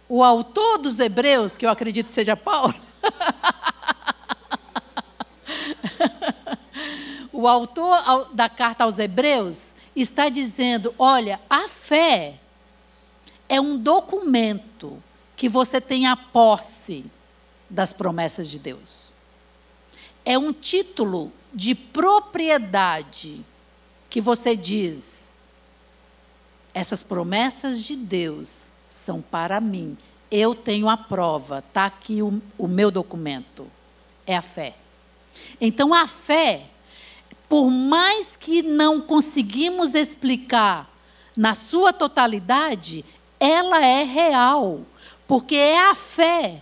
O 0.07 0.23
autor 0.23 0.77
dos 0.77 0.99
Hebreus, 0.99 1.55
que 1.55 1.65
eu 1.65 1.69
acredito 1.69 2.09
seja 2.09 2.35
Paulo, 2.35 2.73
o 7.31 7.47
autor 7.47 8.29
da 8.33 8.49
carta 8.49 8.83
aos 8.83 8.99
Hebreus 8.99 9.69
está 9.95 10.29
dizendo: 10.29 10.93
olha, 10.97 11.39
a 11.49 11.67
fé 11.67 12.35
é 13.47 13.59
um 13.59 13.77
documento 13.77 15.01
que 15.35 15.49
você 15.49 15.79
tem 15.79 16.07
a 16.07 16.15
posse 16.15 17.05
das 17.69 17.93
promessas 17.93 18.49
de 18.49 18.59
Deus. 18.59 19.09
É 20.25 20.37
um 20.37 20.51
título 20.51 21.31
de 21.53 21.73
propriedade 21.73 23.43
que 24.09 24.19
você 24.19 24.55
diz: 24.55 25.19
essas 26.73 27.03
promessas 27.03 27.83
de 27.83 27.95
Deus 27.95 28.69
são 28.89 29.21
para 29.21 29.59
mim. 29.59 29.97
Eu 30.31 30.53
tenho 30.53 30.87
a 30.87 30.95
prova, 30.95 31.59
está 31.59 31.85
aqui 31.85 32.21
o, 32.21 32.41
o 32.57 32.67
meu 32.67 32.91
documento. 32.91 33.67
É 34.25 34.35
a 34.35 34.41
fé. 34.41 34.75
Então, 35.59 35.93
a 35.93 36.05
fé, 36.07 36.63
por 37.47 37.69
mais 37.69 38.35
que 38.35 38.61
não 38.61 39.01
conseguimos 39.01 39.95
explicar 39.95 40.89
na 41.35 41.55
sua 41.55 41.91
totalidade, 41.91 43.03
ela 43.39 43.83
é 43.83 44.03
real. 44.03 44.81
Porque 45.27 45.55
é 45.55 45.79
a 45.89 45.95
fé 45.95 46.61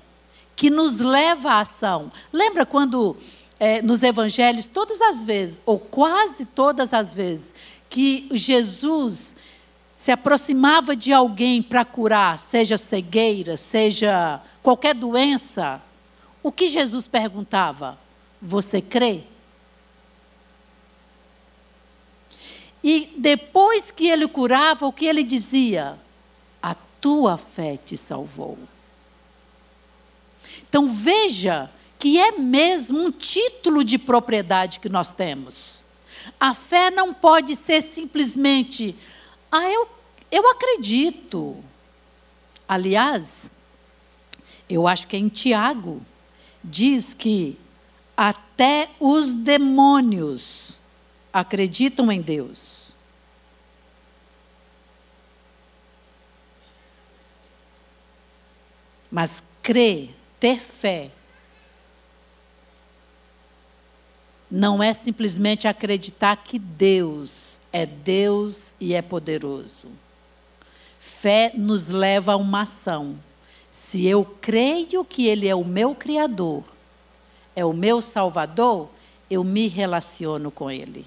que 0.56 0.70
nos 0.70 0.98
leva 0.98 1.52
à 1.52 1.60
ação. 1.62 2.12
Lembra 2.32 2.66
quando 2.66 3.18
é, 3.60 3.82
nos 3.82 4.04
evangelhos, 4.04 4.66
todas 4.66 5.02
as 5.02 5.24
vezes, 5.24 5.60
ou 5.66 5.80
quase 5.80 6.46
todas 6.46 6.94
as 6.94 7.14
vezes, 7.14 7.54
que 7.90 8.28
Jesus 8.32 9.36
se 10.08 10.12
aproximava 10.14 10.96
de 10.96 11.12
alguém 11.12 11.62
para 11.62 11.84
curar, 11.84 12.40
seja 12.40 12.78
cegueira, 12.78 13.58
seja 13.58 14.42
qualquer 14.64 14.96
doença, 14.96 15.82
o 16.42 16.50
que 16.50 16.70
Jesus 16.70 17.10
perguntava? 17.10 18.00
Você 18.42 18.82
crê? 18.82 19.24
E 22.82 23.10
depois 23.18 23.92
que 23.92 24.08
ele 24.08 24.30
curava, 24.30 24.88
o 24.88 24.94
que 24.94 25.06
ele 25.06 25.26
dizia? 25.26 26.00
A 26.64 26.74
tua 27.02 27.36
fé 27.36 27.76
te 27.76 27.98
salvou. 27.98 28.58
Então 30.70 30.88
veja 30.88 31.70
que 32.00 32.18
é 32.18 32.32
mesmo 32.32 32.98
um 32.98 33.12
título 33.12 33.84
de 33.84 33.98
propriedade 33.98 34.80
que 34.80 34.88
nós 34.88 35.10
temos. 35.10 35.84
A 36.40 36.54
fé 36.54 36.90
não 36.90 37.14
pode 37.14 37.58
ser 37.58 37.82
simplesmente, 37.82 38.96
ah, 39.52 39.70
eu 39.70 39.97
eu 40.32 40.50
acredito. 40.50 41.64
Aliás, 42.68 43.50
eu 44.70 44.88
acho 44.88 45.08
que 45.08 45.16
é 45.16 45.20
em 45.20 45.30
Tiago, 45.30 46.02
diz 46.64 47.14
que 47.14 47.58
até 48.16 48.90
os 49.00 49.34
demônios 49.34 50.78
acreditam 51.32 52.12
em 52.12 52.22
Deus. 52.22 52.78
Mas 59.10 59.42
crer, 59.64 60.14
ter 60.40 60.60
fé, 60.60 61.12
não 64.50 64.82
é 64.82 64.94
simplesmente 64.94 65.68
acreditar 65.68 66.36
que 66.38 66.58
Deus 66.58 67.60
é 67.72 67.86
Deus 67.86 68.74
e 68.80 68.94
é 68.94 69.02
poderoso. 69.02 69.88
Fé 71.28 71.52
nos 71.56 71.88
leva 71.88 72.32
a 72.32 72.38
uma 72.38 72.62
ação. 72.62 73.20
Se 73.70 74.06
eu 74.06 74.24
creio 74.40 75.04
que 75.04 75.28
Ele 75.28 75.46
é 75.46 75.54
o 75.54 75.66
meu 75.66 75.94
Criador, 75.94 76.64
é 77.54 77.66
o 77.66 77.74
meu 77.74 78.02
Salvador, 78.02 78.88
eu 79.30 79.44
me 79.44 79.68
relaciono 79.68 80.50
com 80.50 80.72
Ele. 80.72 81.06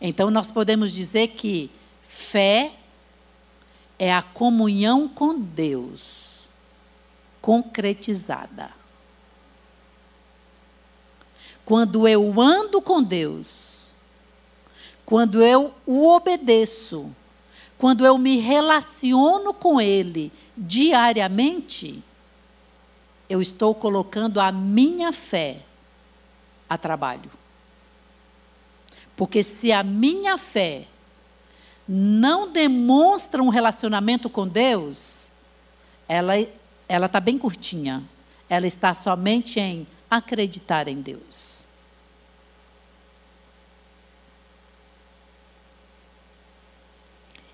Então, 0.00 0.32
nós 0.32 0.50
podemos 0.50 0.90
dizer 0.92 1.28
que 1.28 1.70
fé 2.02 2.72
é 4.00 4.12
a 4.12 4.20
comunhão 4.20 5.06
com 5.06 5.38
Deus 5.38 6.26
concretizada. 7.40 8.70
Quando 11.64 12.08
eu 12.08 12.40
ando 12.40 12.82
com 12.82 13.00
Deus, 13.00 13.48
quando 15.04 15.40
eu 15.40 15.72
o 15.86 16.08
obedeço, 16.08 17.14
quando 17.78 18.04
eu 18.04 18.16
me 18.18 18.36
relaciono 18.36 19.52
com 19.52 19.80
Ele 19.80 20.32
diariamente, 20.56 22.02
eu 23.28 23.42
estou 23.42 23.74
colocando 23.74 24.40
a 24.40 24.50
minha 24.50 25.12
fé 25.12 25.60
a 26.68 26.78
trabalho. 26.78 27.30
Porque 29.16 29.42
se 29.42 29.72
a 29.72 29.82
minha 29.82 30.38
fé 30.38 30.86
não 31.88 32.50
demonstra 32.50 33.42
um 33.42 33.48
relacionamento 33.48 34.28
com 34.28 34.46
Deus, 34.46 35.16
ela 36.08 36.34
ela 36.88 37.06
está 37.06 37.20
bem 37.20 37.38
curtinha. 37.38 38.02
Ela 38.48 38.66
está 38.66 38.94
somente 38.94 39.58
em 39.58 39.86
acreditar 40.10 40.88
em 40.88 41.00
Deus. 41.00 41.55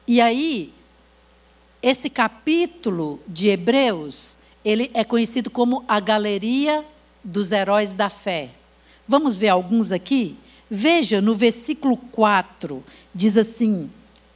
E 0.07 0.21
aí, 0.21 0.73
esse 1.83 2.11
capítulo 2.11 3.21
de 3.27 3.49
Hebreus, 3.49 4.37
ele 4.65 4.91
é 4.95 5.05
conhecido 5.05 5.51
como 5.51 5.85
a 5.87 6.01
galeria 6.01 6.85
dos 7.23 7.51
heróis 7.51 7.93
da 7.93 8.11
fé. 8.11 8.51
Vamos 9.07 9.39
ver 9.39 9.49
alguns 9.49 9.93
aqui? 9.93 10.37
Veja, 10.71 11.21
no 11.21 11.35
versículo 11.35 11.97
4, 11.97 12.83
diz 13.15 13.37
assim: 13.37 13.91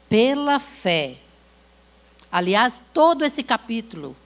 pela 0.08 0.58
fé. 0.58 1.16
Aliás, 2.30 2.80
todo 2.92 3.24
esse 3.24 3.42
capítulo, 3.42 4.16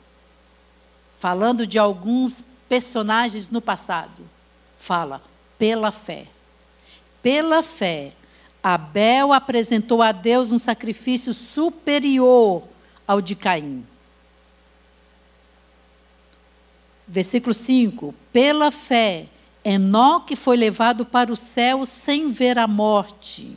falando 1.18 1.66
de 1.66 1.78
alguns 1.78 2.43
personagens 2.68 3.49
no 3.51 3.61
passado, 3.61 4.22
fala 4.78 5.22
pela 5.59 5.93
fé. 5.93 6.26
Pela 7.22 7.62
fé, 7.62 8.12
Abel 8.63 9.33
apresentou 9.33 10.03
a 10.03 10.13
Deus 10.13 10.53
um 10.53 10.59
sacrifício 10.59 11.33
superior 11.33 12.65
ao 13.07 13.21
de 13.21 13.35
Caim. 13.35 13.87
Versículo 17.07 17.55
5: 17.55 18.15
Pela 18.33 18.71
fé, 18.71 19.27
Enoque 19.65 20.37
foi 20.37 20.57
levado 20.57 21.05
para 21.05 21.33
o 21.33 21.37
céu 21.37 21.85
sem 21.85 22.31
ver 22.31 22.59
a 22.59 22.67
morte. 22.67 23.57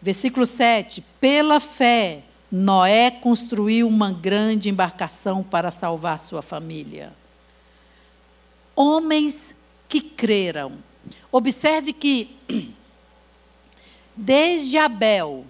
Versículo 0.00 0.46
7: 0.46 1.02
Pela 1.20 1.58
fé, 1.58 2.22
Noé 2.52 3.10
construiu 3.10 3.88
uma 3.88 4.12
grande 4.12 4.68
embarcação 4.68 5.42
para 5.42 5.70
salvar 5.70 6.20
sua 6.20 6.42
família. 6.42 7.12
Homens 8.76 9.54
que 10.00 10.10
creram. 10.10 10.72
Observe 11.32 11.92
que, 11.92 12.36
desde 14.14 14.76
Abel, 14.76 15.46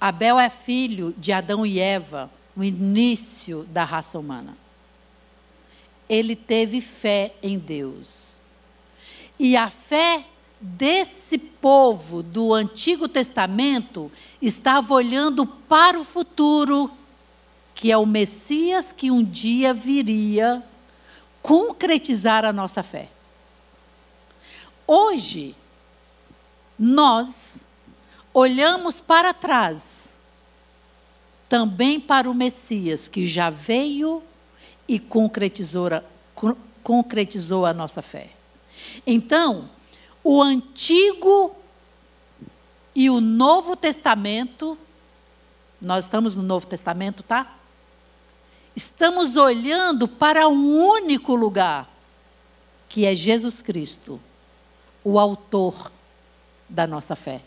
Abel 0.00 0.38
é 0.38 0.50
filho 0.50 1.14
de 1.16 1.32
Adão 1.32 1.64
e 1.64 1.78
Eva, 1.78 2.30
o 2.56 2.64
início 2.64 3.64
da 3.64 3.84
raça 3.84 4.18
humana. 4.18 4.56
Ele 6.08 6.36
teve 6.36 6.80
fé 6.80 7.34
em 7.42 7.58
Deus. 7.58 8.24
E 9.38 9.56
a 9.56 9.70
fé 9.70 10.24
desse 10.60 11.38
povo 11.38 12.22
do 12.22 12.52
Antigo 12.52 13.08
Testamento 13.08 14.10
estava 14.40 14.94
olhando 14.94 15.46
para 15.46 15.98
o 15.98 16.04
futuro, 16.04 16.90
que 17.74 17.90
é 17.90 17.96
o 17.96 18.06
Messias 18.06 18.92
que 18.92 19.10
um 19.10 19.24
dia 19.24 19.74
viria 19.74 20.62
concretizar 21.42 22.44
a 22.44 22.52
nossa 22.52 22.82
fé. 22.82 23.13
Hoje, 24.86 25.54
nós 26.78 27.58
olhamos 28.32 29.00
para 29.00 29.32
trás, 29.32 30.08
também 31.48 31.98
para 31.98 32.28
o 32.28 32.34
Messias 32.34 33.08
que 33.08 33.26
já 33.26 33.48
veio 33.48 34.22
e 34.86 34.98
concretizou 34.98 35.86
a, 35.86 36.02
concretizou 36.82 37.64
a 37.64 37.72
nossa 37.72 38.02
fé. 38.02 38.30
Então, 39.06 39.70
o 40.22 40.42
Antigo 40.42 41.54
e 42.94 43.08
o 43.08 43.20
Novo 43.20 43.76
Testamento, 43.76 44.76
nós 45.80 46.04
estamos 46.04 46.36
no 46.36 46.42
Novo 46.42 46.66
Testamento, 46.66 47.22
tá? 47.22 47.56
Estamos 48.76 49.36
olhando 49.36 50.06
para 50.06 50.46
um 50.48 50.76
único 50.76 51.34
lugar, 51.34 51.88
que 52.88 53.06
é 53.06 53.14
Jesus 53.14 53.62
Cristo 53.62 54.20
o 55.04 55.18
autor 55.18 55.92
da 56.68 56.86
nossa 56.86 57.14
fé. 57.14 57.42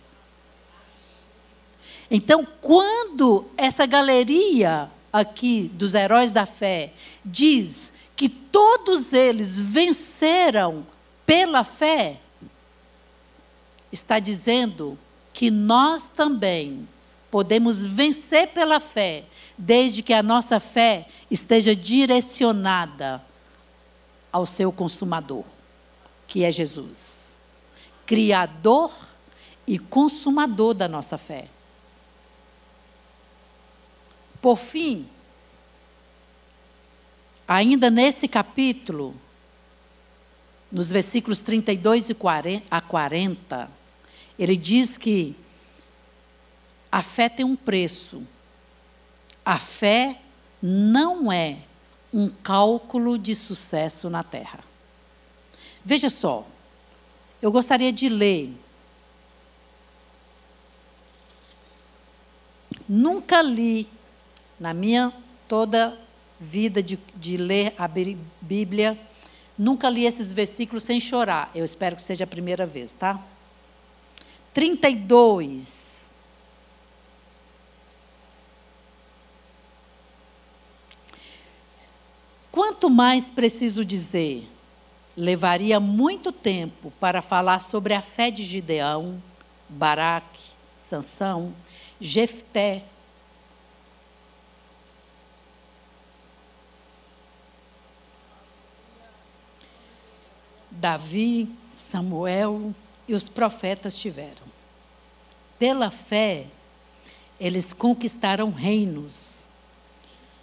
Então, 2.09 2.47
quando 2.61 3.45
essa 3.57 3.85
galeria 3.85 4.89
aqui 5.11 5.69
dos 5.73 5.93
heróis 5.93 6.31
da 6.31 6.45
fé 6.45 6.93
diz 7.25 7.91
que 8.15 8.29
todos 8.29 9.11
eles 9.11 9.59
venceram 9.59 10.85
pela 11.25 11.63
fé, 11.63 12.19
está 13.91 14.19
dizendo 14.19 14.97
que 15.33 15.51
nós 15.51 16.03
também 16.15 16.87
podemos 17.29 17.83
vencer 17.83 18.47
pela 18.49 18.79
fé, 18.79 19.25
desde 19.57 20.01
que 20.01 20.13
a 20.13 20.23
nossa 20.23 20.59
fé 20.59 21.07
esteja 21.29 21.75
direcionada 21.75 23.21
ao 24.31 24.45
seu 24.45 24.71
consumador, 24.71 25.43
que 26.25 26.43
é 26.43 26.51
Jesus. 26.51 27.16
Criador 28.07 28.91
e 29.67 29.77
consumador 29.77 30.73
da 30.73 30.87
nossa 30.87 31.17
fé. 31.17 31.47
Por 34.41 34.57
fim, 34.57 35.07
ainda 37.47 37.89
nesse 37.89 38.27
capítulo, 38.27 39.13
nos 40.71 40.89
versículos 40.89 41.37
32 41.37 42.07
a 42.71 42.81
40, 42.81 43.69
ele 44.39 44.55
diz 44.55 44.97
que 44.97 45.35
a 46.91 47.01
fé 47.01 47.27
tem 47.29 47.45
um 47.45 47.55
preço. 47.55 48.23
A 49.43 49.57
fé 49.59 50.21
não 50.61 51.31
é 51.31 51.59
um 52.13 52.29
cálculo 52.29 53.17
de 53.17 53.35
sucesso 53.35 54.09
na 54.09 54.23
terra. 54.23 54.59
Veja 55.83 56.09
só, 56.09 56.45
eu 57.41 57.51
gostaria 57.51 57.91
de 57.91 58.09
ler. 58.09 58.53
Nunca 62.87 63.41
li, 63.41 63.87
na 64.59 64.73
minha 64.73 65.13
toda 65.47 65.97
vida 66.39 66.81
de, 66.81 66.97
de 67.15 67.37
ler 67.37 67.73
a 67.77 67.87
Bíblia, 68.41 68.97
nunca 69.57 69.89
li 69.89 70.05
esses 70.05 70.31
versículos 70.31 70.83
sem 70.83 70.99
chorar. 70.99 71.51
Eu 71.53 71.65
espero 71.65 71.95
que 71.95 72.01
seja 72.01 72.23
a 72.23 72.27
primeira 72.27 72.65
vez, 72.65 72.91
tá? 72.91 73.21
32. 74.53 76.09
Quanto 82.51 82.89
mais 82.89 83.29
preciso 83.29 83.85
dizer? 83.85 84.56
Levaria 85.17 85.79
muito 85.79 86.31
tempo 86.31 86.93
para 86.99 87.23
falar 87.23 87.57
sobre 87.57 87.95
a 87.95 88.01
fé 88.01 88.29
de 88.29 88.43
Gideão, 88.43 89.21
Baraque, 89.67 90.43
Sansão, 90.77 91.55
Jefté. 91.99 92.83
Davi, 100.69 101.49
Samuel 101.71 102.75
e 103.07 103.15
os 103.15 103.27
profetas 103.27 103.95
tiveram. 103.95 104.45
Pela 105.57 105.89
fé, 105.89 106.45
eles 107.39 107.73
conquistaram 107.73 108.51
reinos, 108.51 109.37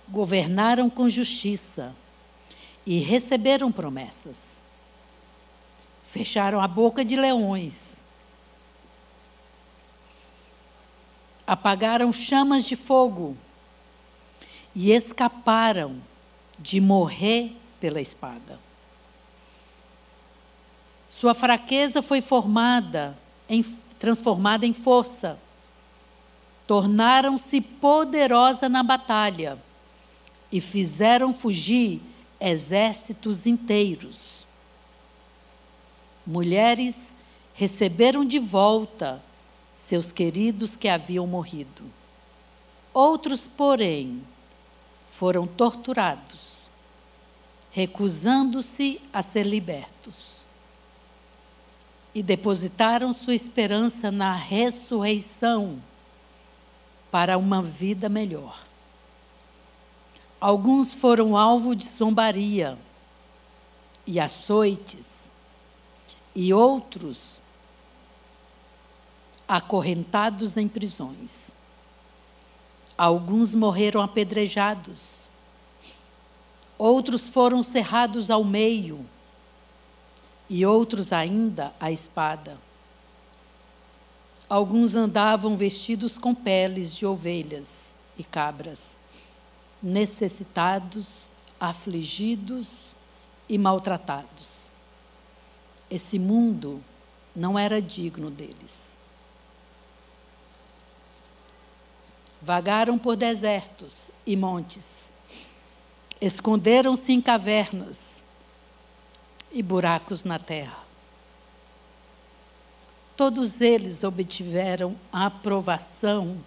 governaram 0.08 0.90
com 0.90 1.08
justiça 1.08 1.94
e 2.84 2.98
receberam 2.98 3.70
promessas 3.70 4.54
fecharam 6.14 6.60
a 6.60 6.68
boca 6.68 7.04
de 7.04 7.16
leões. 7.16 7.94
apagaram 11.46 12.12
chamas 12.12 12.64
de 12.64 12.74
fogo 12.74 13.36
e 14.74 14.90
escaparam 14.90 16.00
de 16.58 16.80
morrer 16.80 17.54
pela 17.80 18.00
espada. 18.00 18.58
Sua 21.08 21.34
fraqueza 21.34 22.02
foi 22.02 22.20
formada 22.20 23.16
em, 23.48 23.62
transformada 23.98 24.66
em 24.66 24.72
força. 24.72 25.38
Tornaram-se 26.66 27.60
poderosa 27.60 28.68
na 28.68 28.82
batalha 28.82 29.58
e 30.50 30.60
fizeram 30.60 31.32
fugir 31.32 32.00
exércitos 32.40 33.46
inteiros. 33.46 34.43
Mulheres 36.26 37.14
receberam 37.52 38.24
de 38.24 38.38
volta 38.38 39.22
seus 39.74 40.10
queridos 40.10 40.76
que 40.76 40.88
haviam 40.88 41.26
morrido. 41.26 41.84
Outros, 42.92 43.46
porém, 43.46 44.22
foram 45.10 45.46
torturados, 45.46 46.68
recusando-se 47.70 49.00
a 49.12 49.22
ser 49.22 49.44
libertos. 49.44 50.34
E 52.14 52.22
depositaram 52.22 53.12
sua 53.12 53.34
esperança 53.34 54.10
na 54.10 54.32
ressurreição 54.34 55.82
para 57.10 57.36
uma 57.36 57.62
vida 57.62 58.08
melhor. 58.08 58.64
Alguns 60.40 60.94
foram 60.94 61.36
alvo 61.36 61.74
de 61.74 61.88
zombaria 61.88 62.78
e 64.06 64.20
açoites, 64.20 65.23
e 66.34 66.52
outros 66.52 67.38
acorrentados 69.46 70.56
em 70.56 70.66
prisões. 70.66 71.54
Alguns 72.96 73.54
morreram 73.54 74.00
apedrejados, 74.00 75.26
outros 76.78 77.28
foram 77.28 77.62
cerrados 77.62 78.30
ao 78.30 78.44
meio, 78.44 79.06
e 80.48 80.64
outros 80.64 81.12
ainda 81.12 81.74
à 81.80 81.90
espada. 81.90 82.58
Alguns 84.48 84.94
andavam 84.94 85.56
vestidos 85.56 86.18
com 86.18 86.34
peles 86.34 86.94
de 86.94 87.06
ovelhas 87.06 87.94
e 88.16 88.22
cabras, 88.22 88.80
necessitados, 89.82 91.08
afligidos 91.58 92.68
e 93.48 93.56
maltratados. 93.58 94.53
Esse 95.94 96.18
mundo 96.18 96.82
não 97.36 97.56
era 97.56 97.80
digno 97.80 98.28
deles. 98.28 98.96
Vagaram 102.42 102.98
por 102.98 103.14
desertos 103.14 104.10
e 104.26 104.34
montes, 104.34 105.12
esconderam-se 106.20 107.12
em 107.12 107.22
cavernas 107.22 108.24
e 109.52 109.62
buracos 109.62 110.24
na 110.24 110.36
terra. 110.36 110.82
Todos 113.16 113.60
eles 113.60 114.02
obtiveram 114.02 114.96
aprovação 115.12 116.40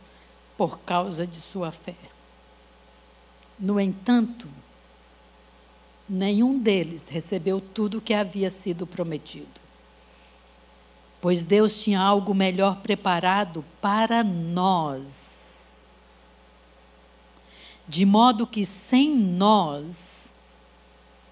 por 0.57 0.79
causa 0.79 1.25
de 1.25 1.39
sua 1.39 1.71
fé. 1.71 1.95
No 3.57 3.79
entanto, 3.79 4.49
nenhum 6.07 6.59
deles 6.59 7.07
recebeu 7.09 7.59
tudo 7.59 7.97
o 7.97 8.01
que 8.01 8.13
havia 8.13 8.49
sido 8.49 8.87
prometido. 8.87 9.61
Pois 11.19 11.41
Deus 11.41 11.77
tinha 11.77 11.99
algo 11.99 12.33
melhor 12.33 12.77
preparado 12.77 13.65
para 13.81 14.23
nós 14.23 15.27
de 17.87 18.05
modo 18.05 18.45
que 18.45 18.65
sem 18.65 19.15
nós 19.15 20.27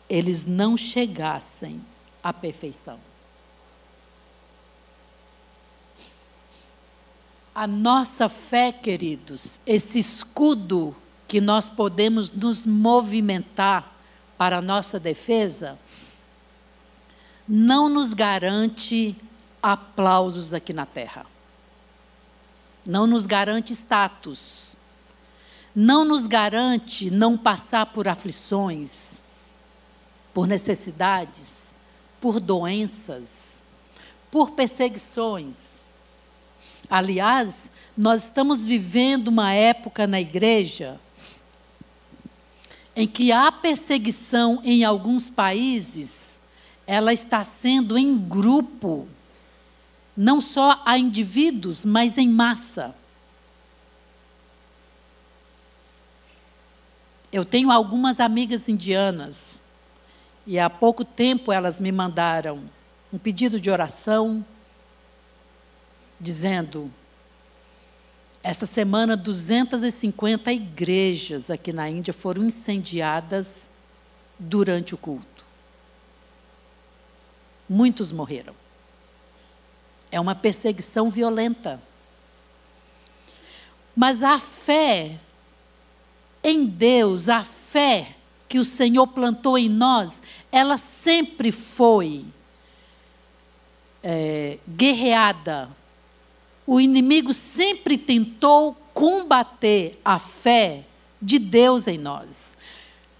eles 0.08 0.46
não 0.46 0.78
chegassem 0.78 1.84
à 2.24 2.32
perfeição. 2.32 3.00
A 7.54 7.68
nossa 7.68 8.30
fé, 8.30 8.72
queridos, 8.72 9.60
esse 9.66 10.00
escudo 10.00 10.96
que 11.28 11.42
nós 11.42 11.70
podemos 11.70 12.32
nos 12.32 12.66
movimentar 12.66 13.95
para 14.38 14.58
a 14.58 14.62
nossa 14.62 15.00
defesa, 15.00 15.78
não 17.48 17.90
nos 17.90 18.14
garante 18.14 19.16
aplausos 19.62 20.54
aqui 20.54 20.74
na 20.74 20.86
terra. 20.86 21.26
Não 22.86 23.08
nos 23.08 23.26
garante 23.26 23.74
status 23.74 24.66
não 25.76 26.06
nos 26.06 26.26
garante 26.26 27.12
não 27.12 27.38
passar 27.38 27.88
por 27.88 28.08
aflições, 28.08 29.16
por 30.34 30.48
necessidades, 30.48 31.66
por 32.22 32.40
doenças, 32.40 33.56
por 34.32 34.52
perseguições. 34.52 35.58
Aliás, 36.90 37.70
nós 37.98 38.24
estamos 38.24 38.64
vivendo 38.64 39.28
uma 39.28 39.52
época 39.52 40.08
na 40.08 40.22
igreja 40.22 40.98
em 42.96 43.08
que 43.08 43.32
a 43.32 43.52
perseguição 43.52 44.62
em 44.64 44.84
alguns 44.84 45.30
países 45.30 46.26
ela 46.88 47.12
está 47.12 47.44
sendo 47.44 47.98
em 47.98 48.18
grupo, 48.18 49.08
não 50.16 50.40
só 50.40 50.82
a 50.86 50.98
indivíduos, 50.98 51.84
mas 51.84 52.18
em 52.18 52.30
massa. 52.30 52.96
Eu 57.32 57.44
tenho 57.44 57.72
algumas 57.72 58.20
amigas 58.20 58.70
indianas 58.70 59.40
e 60.48 60.60
há 60.60 60.70
pouco 60.70 61.04
tempo 61.04 61.52
elas 61.52 61.80
me 61.80 61.92
mandaram 61.92 62.64
um 63.12 63.18
pedido 63.18 63.60
de 63.60 63.70
oração 63.70 64.46
dizendo: 66.20 66.90
esta 68.46 68.68
semana 68.68 69.18
250 69.18 70.54
igrejas 70.54 71.50
aqui 71.50 71.74
na 71.74 71.90
Índia 71.90 72.14
foram 72.14 72.44
incendiadas 72.44 73.64
durante 74.38 74.94
o 74.94 74.98
culto. 75.00 75.44
Muitos 77.68 78.12
morreram. 78.12 78.54
É 80.12 80.20
uma 80.20 80.36
perseguição 80.36 81.10
violenta. 81.10 81.82
Mas 83.96 84.22
a 84.22 84.38
fé 84.38 85.18
em 86.44 86.68
Deus, 86.68 87.28
a 87.28 87.44
fé 87.44 88.16
que 88.48 88.60
o 88.60 88.64
Senhor 88.64 89.08
plantou 89.08 89.58
em 89.58 89.68
nós, 89.68 90.22
ela 90.52 90.78
sempre 90.78 91.52
foi 91.52 92.24
é, 94.04 94.60
guerreada. 94.70 95.68
O 96.66 96.80
inimigo 96.80 97.34
sempre 97.34 97.98
tentou 97.98 98.76
combater 98.94 100.00
a 100.04 100.18
fé 100.18 100.86
de 101.22 101.38
Deus 101.38 101.88
em 101.88 101.98
nós. 101.98 102.54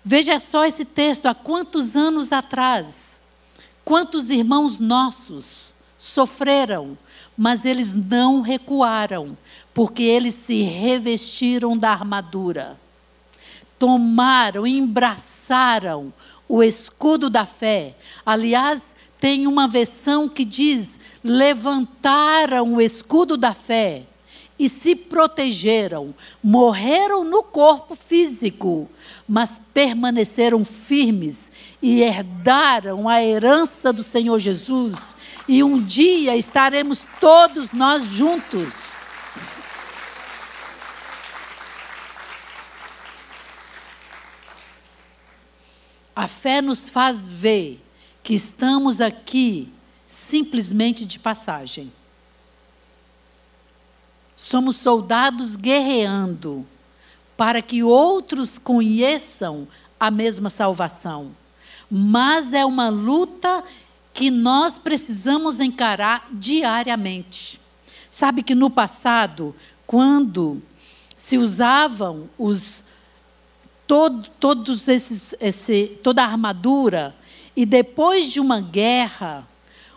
Veja 0.04 0.40
só 0.40 0.66
esse 0.66 0.86
texto, 0.86 1.26
há 1.26 1.34
quantos 1.34 1.96
anos 1.96 2.32
atrás, 2.32 3.20
quantos 3.84 4.30
irmãos 4.30 4.80
nossos 4.80 5.74
sofreram, 5.98 6.98
mas 7.38 7.66
eles 7.66 7.94
não 7.94 8.42
recuaram, 8.42 9.38
porque 9.74 10.04
eles 10.04 10.36
se 10.36 10.62
revestiram 10.62 11.78
da 11.78 11.92
armadura 11.92 12.78
tomaram, 13.80 14.66
embraçaram 14.66 16.14
o 16.48 16.64
escudo 16.64 17.30
da 17.30 17.46
fé. 17.46 17.96
Aliás, 18.26 18.96
tem 19.20 19.48
uma 19.48 19.68
versão 19.68 20.28
que 20.28 20.46
diz: 20.46 21.00
levantaram 21.26 22.76
o 22.76 22.80
escudo 22.80 23.36
da 23.36 23.52
fé 23.52 24.04
e 24.60 24.70
se 24.70 24.96
protegeram, 24.96 26.14
morreram 26.42 27.24
no 27.24 27.42
corpo 27.42 27.96
físico, 27.96 28.88
mas 29.28 29.60
permaneceram 29.74 30.64
firmes 30.64 31.52
e 31.82 32.04
herdaram 32.04 33.10
a 33.10 33.24
herança 33.24 33.92
do 33.92 34.04
Senhor 34.04 34.38
Jesus. 34.38 34.96
E 35.48 35.64
um 35.64 35.82
dia 35.82 36.38
estaremos 36.38 37.04
todos 37.20 37.72
nós 37.72 38.06
juntos. 38.06 38.74
A 46.16 46.28
fé 46.28 46.62
nos 46.62 46.88
faz 46.88 47.28
ver 47.28 47.84
que 48.22 48.36
estamos 48.36 49.02
aqui 49.02 49.75
simplesmente 50.16 51.04
de 51.04 51.20
passagem. 51.20 51.92
Somos 54.34 54.78
soldados 54.78 55.58
guerreando 55.58 56.66
para 57.36 57.62
que 57.62 57.84
outros 57.84 58.58
conheçam 58.58 59.68
a 60.00 60.10
mesma 60.10 60.50
salvação. 60.50 61.36
Mas 61.92 62.54
é 62.54 62.66
uma 62.66 62.88
luta 62.88 63.62
que 64.14 64.32
nós 64.32 64.78
precisamos 64.78 65.60
encarar 65.60 66.28
diariamente. 66.32 67.60
Sabe 68.10 68.42
que 68.42 68.56
no 68.56 68.70
passado, 68.70 69.54
quando 69.86 70.64
se 71.14 71.38
usavam 71.38 72.30
os 72.38 72.86
todo, 73.86 74.30
todos 74.40 74.88
esses, 74.88 75.36
esse, 75.42 76.00
toda 76.02 76.24
a 76.24 76.26
armadura, 76.26 77.14
e 77.54 77.66
depois 77.66 78.32
de 78.32 78.40
uma 78.40 78.62
guerra, 78.62 79.46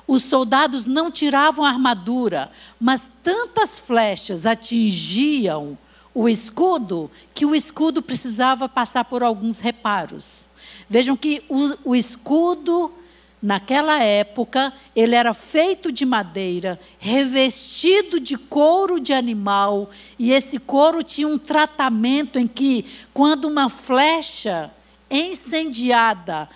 os 0.09 0.23
soldados 0.23 0.87
não 0.87 1.11
tiravam 1.11 1.65
a 1.65 1.69
armadura, 1.69 2.51
mas 2.81 3.03
tantas 3.23 3.79
flechas 3.79 4.47
atingiam 4.47 5.77
o 6.15 6.27
escudo 6.27 7.11
que 7.35 7.45
o 7.45 7.55
escudo 7.55 8.01
precisava 8.01 8.69
passar 8.69 9.05
por 9.05 9.23
alguns 9.23 9.59
reparos. 9.59 10.25
Vejam 10.89 11.15
que 11.15 11.43
o, 11.49 11.91
o 11.91 11.95
escudo 11.95 12.91
Naquela 13.41 14.03
época, 14.03 14.73
ele 14.97 15.15
era 15.15 15.33
feito 15.33 15.93
de 15.93 16.05
madeira, 16.05 16.79
revestido 16.99 18.19
de 18.19 18.37
couro 18.37 18.99
de 18.99 19.13
animal, 19.13 19.91
e 20.19 20.33
esse 20.33 20.59
couro 20.59 21.05
tinha 21.05 21.29
um 21.29 21.39
tratamento 21.39 22.37
em 22.37 22.49
que, 22.49 22.85
quando 23.15 23.45
uma 23.45 23.69
flecha 23.69 24.73
incendiada 25.09 26.49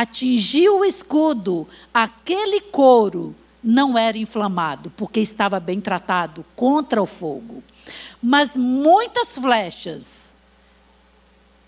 atingiu 0.00 0.80
o 0.80 0.84
escudo, 0.84 1.66
aquele 1.92 2.60
couro 2.60 3.34
não 3.64 3.96
era 3.96 4.18
inflamado, 4.18 4.90
porque 4.90 5.20
estava 5.20 5.58
bem 5.58 5.80
tratado 5.80 6.44
contra 6.54 7.02
o 7.02 7.06
fogo. 7.06 7.64
Mas 8.22 8.54
muitas 8.54 9.38
flechas 9.38 10.34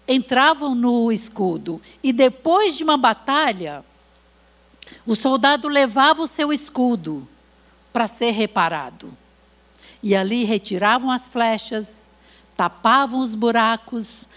entravam 0.07 0.75
no 0.75 1.11
escudo, 1.11 1.81
e 2.03 2.13
depois 2.13 2.77
de 2.77 2.85
uma 2.85 2.99
batalha, 2.99 3.83
o 5.07 5.17
soldado 5.17 5.67
levava 5.67 6.21
o 6.21 6.29
seu 6.29 6.53
escudo 6.53 7.27
para 7.95 8.07
ser 8.07 8.33
reparado. 8.33 9.17
E 10.03 10.15
ali 10.15 10.45
retiravam 10.45 11.11
as 11.11 11.29
flechas, 11.29 12.07
tapavam 12.55 13.21
os 13.21 13.35
buracos, 13.35 14.28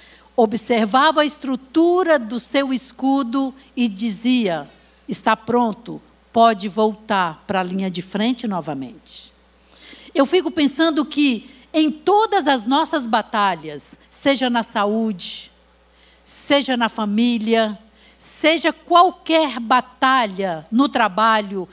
observava 0.44 1.22
a 1.22 1.26
estrutura 1.26 2.18
do 2.18 2.40
seu 2.40 2.74
escudo 2.74 3.54
e 3.76 3.88
dizia: 3.88 4.68
está 5.08 5.36
pronto, 5.36 6.02
pode 6.34 6.68
voltar 6.68 7.44
para 7.46 7.60
a 7.60 7.64
linha 7.64 7.92
de 7.92 8.02
frente 8.02 8.48
novamente. 8.48 9.32
Eu 10.16 10.26
fico 10.26 10.50
pensando 10.50 11.06
que 11.06 11.50
em 11.72 11.92
todas 11.92 12.48
as 12.48 12.66
nossas 12.66 13.06
batalhas, 13.06 13.96
seja 14.10 14.50
na 14.50 14.64
saúde, 14.64 15.52
seja 16.26 16.76
na 16.76 16.90
família, 16.90 17.78
seja 18.18 18.74
qualquer 18.74 19.60
batalha 19.60 20.66
no 20.72 20.90
trabalho, 20.90 21.70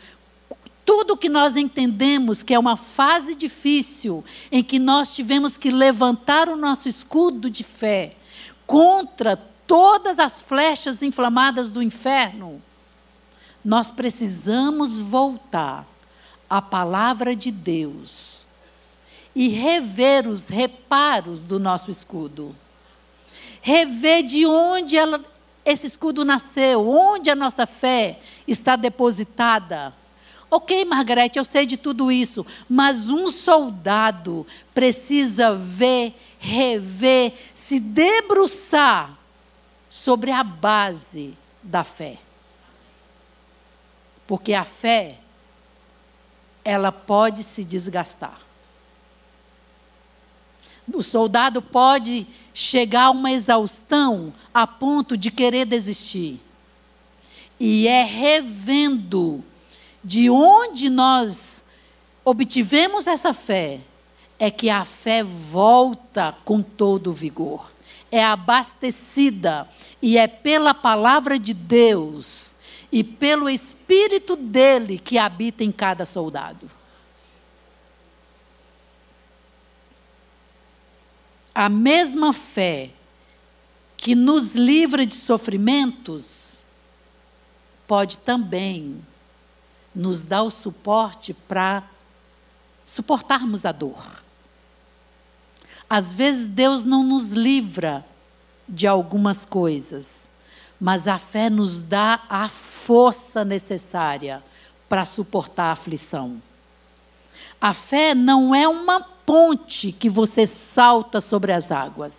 tudo 0.84 1.16
que 1.16 1.28
nós 1.30 1.56
entendemos 1.56 2.42
que 2.42 2.52
é 2.52 2.58
uma 2.58 2.76
fase 2.76 3.34
difícil, 3.34 4.22
em 4.52 4.62
que 4.62 4.78
nós 4.78 5.14
tivemos 5.14 5.56
que 5.56 5.70
levantar 5.70 6.50
o 6.50 6.56
nosso 6.56 6.86
escudo 6.86 7.50
de 7.50 7.64
fé 7.64 8.17
contra 8.68 9.34
todas 9.66 10.18
as 10.18 10.42
flechas 10.42 11.00
inflamadas 11.02 11.70
do 11.70 11.82
inferno, 11.82 12.62
nós 13.64 13.90
precisamos 13.90 15.00
voltar 15.00 15.86
à 16.48 16.60
palavra 16.60 17.34
de 17.34 17.50
Deus 17.50 18.46
e 19.34 19.48
rever 19.48 20.28
os 20.28 20.48
reparos 20.48 21.44
do 21.44 21.58
nosso 21.58 21.90
escudo. 21.90 22.54
Rever 23.62 24.22
de 24.22 24.44
onde 24.44 24.98
ela, 24.98 25.24
esse 25.64 25.86
escudo 25.86 26.22
nasceu? 26.22 26.86
Onde 26.86 27.30
a 27.30 27.34
nossa 27.34 27.66
fé 27.66 28.20
está 28.46 28.76
depositada? 28.76 29.94
Ok, 30.50 30.84
Margarete, 30.86 31.38
eu 31.38 31.44
sei 31.44 31.66
de 31.66 31.76
tudo 31.76 32.10
isso, 32.10 32.46
mas 32.68 33.10
um 33.10 33.30
soldado 33.30 34.46
precisa 34.72 35.54
ver, 35.54 36.14
rever, 36.38 37.34
se 37.54 37.78
debruçar 37.78 39.18
sobre 39.88 40.30
a 40.30 40.42
base 40.42 41.36
da 41.62 41.84
fé. 41.84 42.18
Porque 44.26 44.54
a 44.54 44.64
fé, 44.64 45.18
ela 46.64 46.90
pode 46.90 47.42
se 47.42 47.62
desgastar. 47.62 48.40
O 50.92 51.02
soldado 51.02 51.60
pode 51.60 52.26
chegar 52.54 53.04
a 53.04 53.10
uma 53.10 53.30
exaustão 53.30 54.32
a 54.52 54.66
ponto 54.66 55.16
de 55.16 55.30
querer 55.30 55.66
desistir. 55.66 56.40
E 57.60 57.86
é 57.86 58.02
revendo 58.04 59.44
de 60.02 60.30
onde 60.30 60.88
nós 60.88 61.62
obtivemos 62.24 63.06
essa 63.06 63.32
fé, 63.32 63.80
é 64.38 64.50
que 64.50 64.70
a 64.70 64.84
fé 64.84 65.22
volta 65.22 66.36
com 66.44 66.62
todo 66.62 67.10
o 67.10 67.14
vigor. 67.14 67.70
É 68.10 68.24
abastecida 68.24 69.68
e 70.00 70.16
é 70.16 70.26
pela 70.26 70.72
palavra 70.72 71.38
de 71.38 71.52
Deus 71.52 72.54
e 72.90 73.02
pelo 73.02 73.50
Espírito 73.50 74.36
dele 74.36 74.98
que 74.98 75.18
habita 75.18 75.64
em 75.64 75.72
cada 75.72 76.06
soldado. 76.06 76.70
a 81.58 81.68
mesma 81.68 82.32
fé 82.32 82.90
que 83.96 84.14
nos 84.14 84.52
livra 84.52 85.04
de 85.04 85.16
sofrimentos, 85.16 86.58
pode 87.84 88.16
também 88.18 89.04
nos 89.94 90.20
dar 90.20 90.42
o 90.42 90.50
suporte 90.50 91.34
para 91.34 91.82
suportarmos 92.84 93.64
a 93.64 93.72
dor. 93.72 94.22
Às 95.88 96.12
vezes 96.12 96.46
Deus 96.46 96.84
não 96.84 97.02
nos 97.02 97.30
livra 97.30 98.04
de 98.68 98.86
algumas 98.86 99.44
coisas, 99.44 100.28
mas 100.80 101.06
a 101.06 101.18
fé 101.18 101.50
nos 101.50 101.78
dá 101.78 102.20
a 102.28 102.48
força 102.48 103.44
necessária 103.44 104.42
para 104.88 105.04
suportar 105.04 105.64
a 105.64 105.72
aflição. 105.72 106.40
A 107.60 107.74
fé 107.74 108.14
não 108.14 108.54
é 108.54 108.68
uma 108.68 109.00
ponte 109.00 109.90
que 109.92 110.08
você 110.08 110.46
salta 110.46 111.20
sobre 111.20 111.52
as 111.52 111.72
águas, 111.72 112.14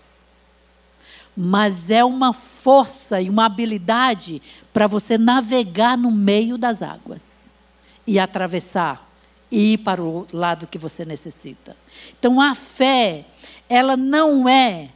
mas 1.36 1.90
é 1.90 2.04
uma 2.04 2.34
força 2.34 3.22
e 3.22 3.30
uma 3.30 3.46
habilidade 3.46 4.42
para 4.74 4.88
você 4.88 5.18
navegar 5.18 5.98
no 5.98 6.12
meio 6.12 6.58
das 6.58 6.82
águas 6.82 7.39
e 8.10 8.18
atravessar 8.18 9.08
e 9.52 9.74
ir 9.74 9.78
para 9.78 10.02
o 10.02 10.26
lado 10.34 10.66
que 10.66 10.80
você 10.80 11.06
necessita. 11.06 11.78
Então 12.18 12.42
a 12.42 12.56
fé, 12.56 13.24
ela 13.70 13.96
não 13.96 14.50
é 14.50 14.90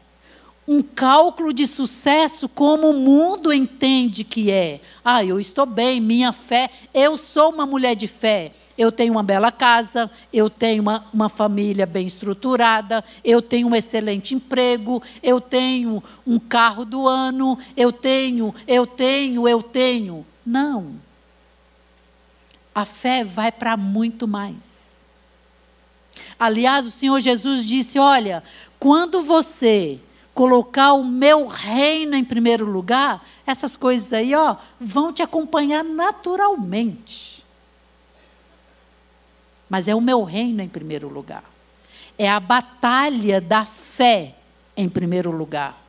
um 0.68 0.82
cálculo 0.82 1.54
de 1.54 1.68
sucesso 1.68 2.50
como 2.50 2.90
o 2.90 2.94
mundo 2.94 3.54
entende 3.54 4.24
que 4.24 4.50
é. 4.50 4.82
Ah, 5.06 5.24
eu 5.24 5.40
estou 5.40 5.68
bem, 5.68 6.02
minha 6.02 6.32
fé, 6.32 6.72
eu 6.92 7.16
sou 7.16 7.52
uma 7.52 7.68
mulher 7.68 7.96
de 7.96 8.08
fé. 8.08 8.52
Eu 8.76 8.92
tenho 8.92 9.14
uma 9.14 9.22
bela 9.22 9.52
casa, 9.52 10.10
eu 10.34 10.50
tenho 10.50 10.82
uma, 10.82 11.06
uma 11.14 11.30
família 11.30 11.86
bem 11.86 12.08
estruturada, 12.08 13.06
eu 13.24 13.40
tenho 13.40 13.68
um 13.68 13.76
excelente 13.76 14.34
emprego, 14.34 15.04
eu 15.22 15.40
tenho 15.40 16.04
um 16.26 16.40
carro 16.40 16.84
do 16.84 17.08
ano, 17.08 17.56
eu 17.78 17.92
tenho, 17.92 18.56
eu 18.68 18.88
tenho, 18.88 19.48
eu 19.48 19.62
tenho. 19.62 20.26
Não. 20.44 20.96
A 22.74 22.86
fé 22.86 23.24
vai 23.24 23.52
para 23.52 23.78
muito 23.78 24.28
mais. 24.28 24.56
Aliás, 26.40 26.88
o 26.88 26.92
Senhor 26.92 27.20
Jesus 27.20 27.66
disse: 27.66 28.00
Olha, 28.00 28.44
quando 28.80 29.22
você 29.22 30.00
colocar 30.34 30.94
o 30.94 31.06
meu 31.06 31.48
reino 31.48 32.16
em 32.16 32.24
primeiro 32.24 32.66
lugar, 32.66 33.24
essas 33.46 33.76
coisas 33.76 34.12
aí, 34.12 34.34
ó, 34.34 34.56
vão 34.80 35.14
te 35.14 35.22
acompanhar 35.22 35.84
naturalmente 35.84 37.34
mas 39.74 39.88
é 39.88 39.96
o 39.96 40.02
meu 40.02 40.24
reino 40.24 40.62
em 40.62 40.70
primeiro 40.70 41.10
lugar. 41.10 41.44
É 42.16 42.30
a 42.30 42.40
batalha 42.40 43.42
da 43.42 43.66
fé 43.66 44.36
em 44.78 44.88
primeiro 44.88 45.32
lugar. 45.32 45.82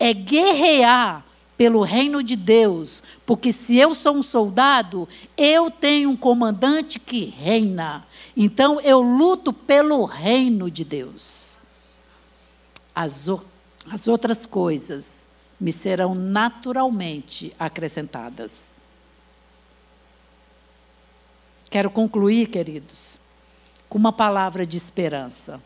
É 0.00 0.12
guerrear 0.12 1.24
pelo 1.60 1.82
reino 1.82 2.22
de 2.22 2.36
Deus, 2.36 3.02
porque 3.26 3.52
se 3.52 3.76
eu 3.76 3.94
sou 3.94 4.16
um 4.16 4.22
soldado, 4.22 5.06
eu 5.36 5.70
tenho 5.70 6.08
um 6.08 6.16
comandante 6.16 6.98
que 6.98 7.26
reina. 7.26 8.06
Então 8.34 8.80
eu 8.80 9.02
luto 9.02 9.52
pelo 9.52 10.06
reino 10.06 10.70
de 10.70 10.84
Deus. 10.84 11.58
As, 12.94 13.26
as 13.90 14.08
outras 14.08 14.46
coisas 14.46 15.26
me 15.60 15.70
serão 15.70 16.14
naturalmente 16.14 17.54
acrescentadas. 17.58 18.54
Quero 21.68 21.90
concluir, 21.90 22.46
queridos, 22.46 23.18
com 23.86 23.98
uma 23.98 24.14
palavra 24.14 24.64
de 24.64 24.78
esperança. 24.78 25.60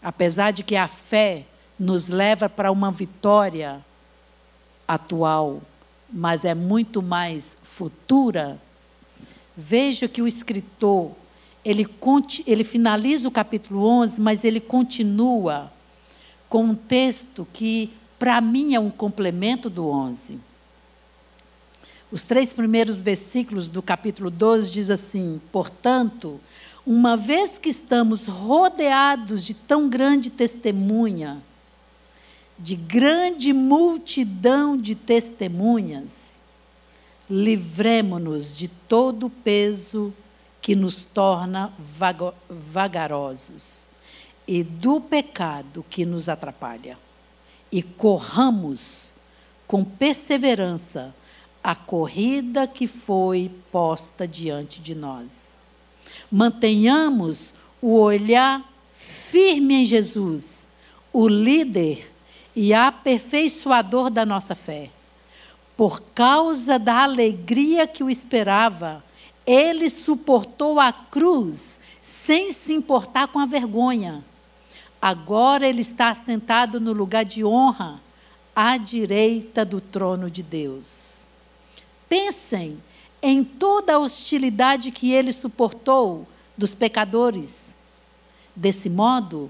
Apesar 0.00 0.52
de 0.52 0.62
que 0.62 0.74
a 0.74 0.88
fé 0.88 1.44
nos 1.78 2.08
leva 2.08 2.48
para 2.48 2.72
uma 2.72 2.90
vitória 2.90 3.84
atual, 4.86 5.62
mas 6.10 6.44
é 6.44 6.54
muito 6.54 7.02
mais 7.02 7.56
futura, 7.62 8.60
veja 9.56 10.08
que 10.08 10.22
o 10.22 10.26
escritor, 10.26 11.12
ele, 11.64 11.86
ele 12.46 12.64
finaliza 12.64 13.28
o 13.28 13.32
capítulo 13.32 13.84
11, 13.84 14.20
mas 14.20 14.44
ele 14.44 14.60
continua 14.60 15.70
com 16.48 16.64
um 16.64 16.74
texto 16.74 17.46
que, 17.52 17.92
para 18.18 18.40
mim, 18.40 18.74
é 18.74 18.80
um 18.80 18.90
complemento 18.90 19.68
do 19.68 19.86
11. 19.86 20.38
Os 22.10 22.22
três 22.22 22.54
primeiros 22.54 23.02
versículos 23.02 23.68
do 23.68 23.82
capítulo 23.82 24.30
12 24.30 24.70
diz 24.70 24.88
assim: 24.88 25.38
Portanto, 25.52 26.40
uma 26.86 27.18
vez 27.18 27.58
que 27.58 27.68
estamos 27.68 28.24
rodeados 28.24 29.44
de 29.44 29.52
tão 29.52 29.90
grande 29.90 30.30
testemunha, 30.30 31.42
de 32.58 32.74
grande 32.74 33.52
multidão 33.52 34.76
de 34.76 34.94
testemunhas, 34.94 36.12
livremo-nos 37.30 38.56
de 38.56 38.66
todo 38.66 39.26
o 39.26 39.30
peso 39.30 40.12
que 40.60 40.74
nos 40.74 41.04
torna 41.04 41.72
vagarosos 42.48 43.62
e 44.46 44.62
do 44.62 45.00
pecado 45.00 45.84
que 45.88 46.04
nos 46.04 46.28
atrapalha, 46.28 46.98
e 47.70 47.82
corramos 47.82 49.12
com 49.66 49.84
perseverança 49.84 51.14
a 51.62 51.74
corrida 51.74 52.66
que 52.66 52.86
foi 52.86 53.50
posta 53.70 54.26
diante 54.26 54.80
de 54.80 54.94
nós. 54.94 55.58
Mantenhamos 56.32 57.52
o 57.80 57.98
olhar 57.98 58.64
firme 58.92 59.82
em 59.82 59.84
Jesus, 59.84 60.66
o 61.12 61.28
líder 61.28 62.10
e 62.60 62.74
aperfeiçoador 62.74 64.10
da 64.10 64.26
nossa 64.26 64.52
fé. 64.52 64.90
Por 65.76 66.02
causa 66.12 66.76
da 66.76 67.04
alegria 67.04 67.86
que 67.86 68.02
o 68.02 68.10
esperava, 68.10 69.04
ele 69.46 69.88
suportou 69.88 70.80
a 70.80 70.92
cruz 70.92 71.78
sem 72.02 72.52
se 72.52 72.72
importar 72.72 73.28
com 73.28 73.38
a 73.38 73.46
vergonha. 73.46 74.24
Agora 75.00 75.68
ele 75.68 75.82
está 75.82 76.12
sentado 76.16 76.80
no 76.80 76.92
lugar 76.92 77.24
de 77.24 77.44
honra, 77.44 78.00
à 78.56 78.76
direita 78.76 79.64
do 79.64 79.80
trono 79.80 80.28
de 80.28 80.42
Deus. 80.42 80.88
Pensem 82.08 82.82
em 83.22 83.44
toda 83.44 83.94
a 83.94 83.98
hostilidade 84.00 84.90
que 84.90 85.12
ele 85.12 85.30
suportou 85.30 86.26
dos 86.56 86.74
pecadores. 86.74 87.66
Desse 88.56 88.90
modo, 88.90 89.48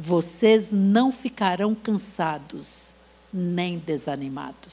vocês 0.00 0.68
não 0.72 1.12
ficarão 1.12 1.74
cansados 1.74 2.94
nem 3.30 3.78
desanimados. 3.78 4.72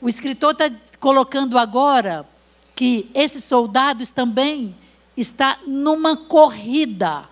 O 0.00 0.08
escritor 0.08 0.52
está 0.52 0.70
colocando 0.98 1.58
agora 1.58 2.26
que 2.74 3.10
esses 3.12 3.44
soldados 3.44 4.08
também 4.08 4.74
está 5.14 5.58
numa 5.66 6.16
corrida 6.16 7.28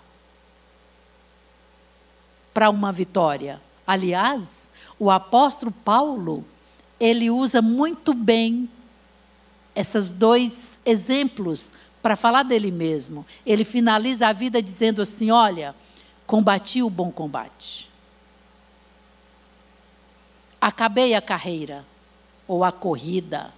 para 2.52 2.68
uma 2.68 2.92
vitória. 2.92 3.58
Aliás, 3.86 4.68
o 4.98 5.10
apóstolo 5.10 5.72
Paulo, 5.72 6.44
ele 7.00 7.30
usa 7.30 7.62
muito 7.62 8.12
bem 8.12 8.68
esses 9.74 10.10
dois 10.10 10.78
exemplos 10.84 11.72
para 12.08 12.16
falar 12.16 12.42
dele 12.42 12.70
mesmo. 12.70 13.26
Ele 13.44 13.66
finaliza 13.66 14.28
a 14.28 14.32
vida 14.32 14.62
dizendo 14.62 15.02
assim: 15.02 15.30
Olha, 15.30 15.74
combati 16.26 16.82
o 16.82 16.88
bom 16.88 17.12
combate. 17.12 17.86
Acabei 20.58 21.12
a 21.12 21.20
carreira 21.20 21.84
ou 22.46 22.64
a 22.64 22.72
corrida. 22.72 23.52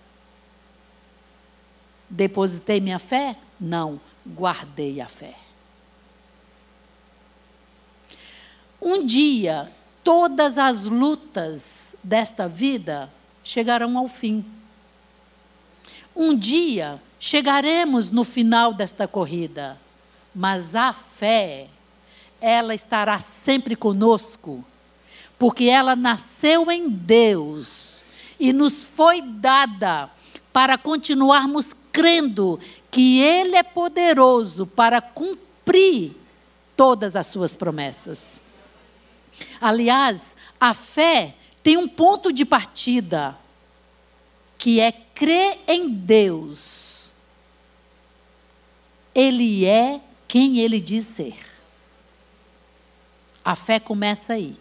Depositei 2.09 2.81
minha 2.81 2.99
fé? 2.99 3.37
Não, 3.61 4.01
guardei 4.27 5.01
a 5.01 5.07
fé. 5.07 5.37
Um 8.83 9.05
dia, 9.05 9.71
todas 10.03 10.59
as 10.59 10.83
lutas 10.83 11.95
desta 12.03 12.49
vida 12.49 13.13
chegarão 13.45 13.97
ao 13.97 14.09
fim. 14.09 14.45
Um 16.17 16.37
dia, 16.37 17.01
chegaremos 17.21 18.11
no 18.11 18.25
final 18.25 18.73
desta 18.73 19.07
corrida, 19.07 19.79
mas 20.35 20.75
a 20.75 20.95
fé, 20.95 21.69
ela 22.41 22.75
estará 22.75 23.21
sempre 23.21 23.77
conosco, 23.77 24.65
porque 25.39 25.65
ela 25.65 25.95
nasceu 25.95 26.71
em 26.71 26.89
Deus 26.89 28.03
e 28.39 28.55
nos 28.55 28.85
foi 28.85 29.21
dada 29.21 30.11
para 30.51 30.79
continuarmos 30.79 31.75
crendo 31.93 32.59
que 32.91 33.21
Ele 33.21 33.55
é 33.55 33.63
poderoso 33.63 34.67
para 34.67 35.03
cumprir 35.03 36.17
todas 36.75 37.15
as 37.15 37.27
suas 37.27 37.55
promessas. 37.55 38.41
Aliás, 39.61 40.35
a 40.59 40.73
fé 40.73 41.35
tem 41.63 41.77
um 41.77 41.87
ponto 41.87 42.33
de 42.33 42.47
partida, 42.47 43.37
que 44.57 44.81
é 44.81 44.91
crer 44.91 45.59
em 45.69 45.89
Deus 45.89 46.90
ele 49.15 49.65
é 49.65 50.01
quem 50.29 50.59
ele 50.59 50.81
diz 50.81 51.07
ser. 51.07 51.37
A 53.45 53.57
fé 53.57 53.81
começa 53.81 54.35
aí. 54.35 54.57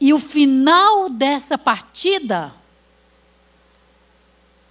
E 0.00 0.12
o 0.12 0.18
final 0.18 1.10
dessa 1.10 1.58
partida 1.58 2.54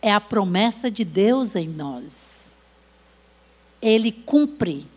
é 0.01 0.11
a 0.11 0.21
promessa 0.21 0.89
de 0.89 1.03
Deus 1.03 1.55
em 1.55 1.67
nós. 1.67 2.13
Ele 3.81 4.11
cumpre 4.11 4.87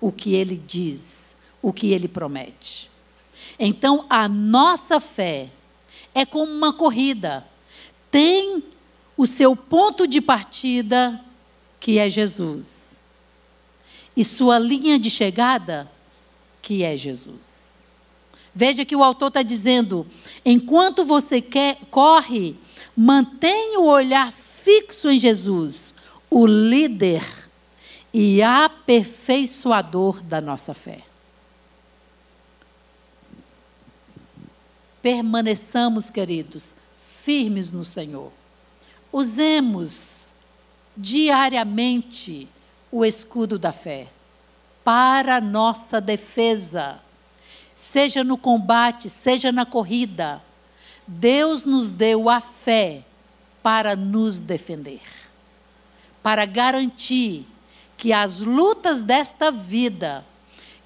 o 0.00 0.10
que 0.10 0.34
ele 0.34 0.56
diz, 0.56 1.36
o 1.62 1.72
que 1.72 1.92
ele 1.92 2.08
promete. 2.08 2.90
Então, 3.58 4.04
a 4.10 4.28
nossa 4.28 5.00
fé 5.00 5.48
é 6.14 6.26
como 6.26 6.50
uma 6.50 6.72
corrida. 6.72 7.46
Tem 8.10 8.62
o 9.16 9.26
seu 9.26 9.54
ponto 9.54 10.06
de 10.06 10.20
partida, 10.20 11.20
que 11.80 11.98
é 11.98 12.10
Jesus 12.10 12.77
e 14.18 14.24
sua 14.24 14.58
linha 14.58 14.98
de 14.98 15.08
chegada, 15.08 15.88
que 16.60 16.82
é 16.82 16.96
Jesus. 16.96 17.70
Veja 18.52 18.84
que 18.84 18.96
o 18.96 19.04
autor 19.04 19.28
está 19.28 19.42
dizendo: 19.44 20.04
enquanto 20.44 21.04
você 21.04 21.40
quer, 21.40 21.78
corre, 21.88 22.56
mantenha 22.96 23.78
o 23.78 23.86
olhar 23.86 24.32
fixo 24.32 25.08
em 25.08 25.16
Jesus, 25.16 25.94
o 26.28 26.48
líder 26.48 27.22
e 28.12 28.42
aperfeiçoador 28.42 30.20
da 30.20 30.40
nossa 30.40 30.74
fé. 30.74 31.04
Permaneçamos, 35.00 36.10
queridos, 36.10 36.74
firmes 37.22 37.70
no 37.70 37.84
Senhor. 37.84 38.32
Usemos 39.12 40.26
diariamente 40.96 42.48
o 42.90 43.04
escudo 43.04 43.58
da 43.58 43.72
fé 43.72 44.08
para 44.88 45.38
nossa 45.38 46.00
defesa, 46.00 46.98
seja 47.76 48.24
no 48.24 48.38
combate, 48.38 49.08
seja 49.08 49.52
na 49.52 49.66
corrida. 49.66 50.42
Deus 51.06 51.66
nos 51.66 51.90
deu 51.90 52.30
a 52.30 52.40
fé 52.40 53.04
para 53.62 53.94
nos 53.94 54.38
defender, 54.38 55.02
para 56.22 56.46
garantir 56.46 57.46
que 57.98 58.14
as 58.14 58.38
lutas 58.38 59.02
desta 59.02 59.50
vida, 59.50 60.24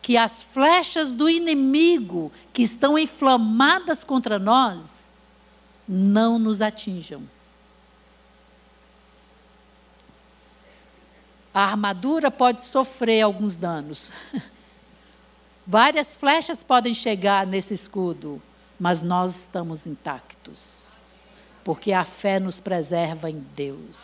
que 0.00 0.16
as 0.16 0.42
flechas 0.42 1.12
do 1.12 1.30
inimigo 1.30 2.32
que 2.53 2.62
estão 2.62 2.98
inflamadas 2.98 4.03
contra 4.03 4.36
nós, 4.36 5.12
não 5.86 6.40
nos 6.40 6.61
atinjam. 6.61 7.22
A 11.55 11.64
armadura 11.64 12.30
pode 12.30 12.62
sofrer 12.62 13.22
alguns 13.22 13.55
danos. 13.55 14.11
Várias 15.66 16.16
flechas 16.16 16.62
podem 16.62 16.94
chegar 16.94 17.46
nesse 17.46 17.74
escudo, 17.74 18.40
mas 18.80 19.00
nós 19.00 19.36
estamos 19.36 19.86
intactos. 19.86 20.82
Porque 21.62 21.92
a 21.92 22.05
fé 22.05 22.40
nos 22.40 22.59
preserva 22.59 23.30
em 23.30 23.38
Deus. 23.55 23.98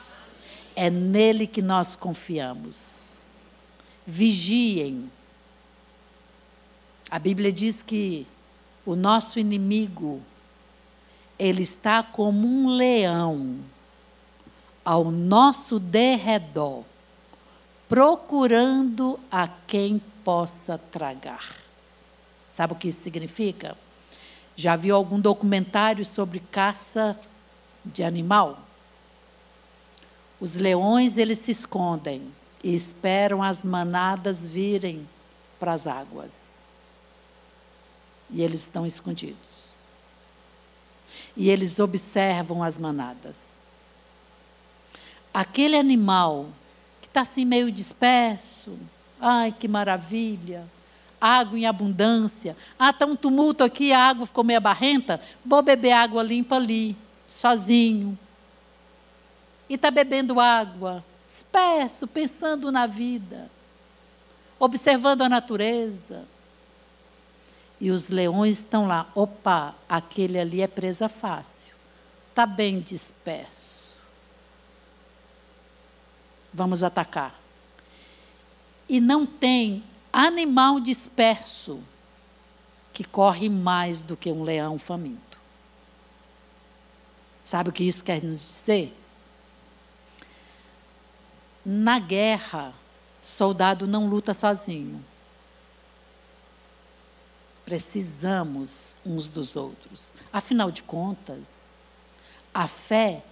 É 0.76 0.90
nele 0.90 1.46
que 1.46 1.62
nós 1.62 1.96
confiamos. 1.96 2.76
Vigiem. 4.06 5.10
A 7.10 7.18
Bíblia 7.18 7.50
diz 7.50 7.82
que 7.82 8.26
o 8.86 8.94
nosso 8.94 9.38
inimigo, 9.38 10.22
ele 11.38 11.62
está 11.62 12.02
como 12.02 12.46
um 12.46 12.68
leão 12.68 13.58
ao 14.84 15.10
nosso 15.10 15.80
derredor 15.80 16.84
procurando 17.88 19.18
a 19.30 19.48
quem 19.48 20.00
possa 20.22 20.76
tragar. 20.76 21.56
Sabe 22.48 22.72
o 22.72 22.76
que 22.76 22.88
isso 22.88 23.02
significa? 23.02 23.76
Já 24.54 24.76
viu 24.76 24.94
algum 24.94 25.18
documentário 25.20 26.04
sobre 26.04 26.40
caça 26.40 27.18
de 27.84 28.02
animal? 28.02 28.58
Os 30.40 30.54
leões, 30.54 31.16
eles 31.16 31.38
se 31.38 31.50
escondem. 31.50 32.36
e 32.62 32.74
esperam 32.74 33.40
as 33.40 33.62
manadas 33.62 34.44
virem 34.44 35.08
para 35.60 35.72
as 35.72 35.86
águas. 35.86 36.34
E 38.28 38.42
eles 38.42 38.62
estão 38.62 38.84
escondidos. 38.84 39.68
E 41.36 41.50
eles 41.50 41.78
observam 41.78 42.60
as 42.60 42.76
manadas. 42.76 43.38
Aquele 45.32 45.76
animal 45.76 46.48
está 47.18 47.22
assim 47.22 47.44
meio 47.44 47.72
disperso, 47.72 48.78
ai 49.20 49.50
que 49.50 49.66
maravilha, 49.66 50.64
água 51.20 51.58
em 51.58 51.66
abundância. 51.66 52.56
Ah, 52.78 52.90
está 52.90 53.06
um 53.06 53.16
tumulto 53.16 53.64
aqui, 53.64 53.92
a 53.92 54.08
água 54.08 54.26
ficou 54.26 54.44
meio 54.44 54.60
barrenta, 54.60 55.20
vou 55.44 55.60
beber 55.60 55.92
água 55.92 56.22
limpa 56.22 56.54
ali, 56.54 56.96
sozinho. 57.26 58.16
E 59.68 59.74
está 59.74 59.90
bebendo 59.90 60.38
água, 60.38 61.04
disperso, 61.26 62.06
pensando 62.06 62.70
na 62.70 62.86
vida, 62.86 63.50
observando 64.58 65.22
a 65.22 65.28
natureza. 65.28 66.24
E 67.80 67.90
os 67.90 68.08
leões 68.08 68.58
estão 68.58 68.86
lá. 68.88 69.08
Opa, 69.14 69.74
aquele 69.88 70.38
ali 70.38 70.62
é 70.62 70.66
presa 70.66 71.08
fácil. 71.08 71.74
Está 72.30 72.44
bem 72.44 72.80
disperso. 72.80 73.67
Vamos 76.52 76.82
atacar. 76.82 77.38
E 78.88 79.00
não 79.00 79.26
tem 79.26 79.84
animal 80.12 80.80
disperso 80.80 81.80
que 82.92 83.04
corre 83.04 83.48
mais 83.48 84.00
do 84.00 84.16
que 84.16 84.32
um 84.32 84.42
leão 84.42 84.78
faminto. 84.78 85.38
Sabe 87.42 87.70
o 87.70 87.72
que 87.72 87.84
isso 87.84 88.02
quer 88.02 88.22
nos 88.22 88.40
dizer? 88.40 88.94
Na 91.64 91.98
guerra, 91.98 92.74
soldado 93.22 93.86
não 93.86 94.08
luta 94.08 94.34
sozinho. 94.34 95.04
Precisamos 97.64 98.94
uns 99.04 99.26
dos 99.26 99.54
outros. 99.54 100.08
Afinal 100.32 100.70
de 100.70 100.82
contas, 100.82 101.68
a 102.52 102.66
fé 102.66 103.22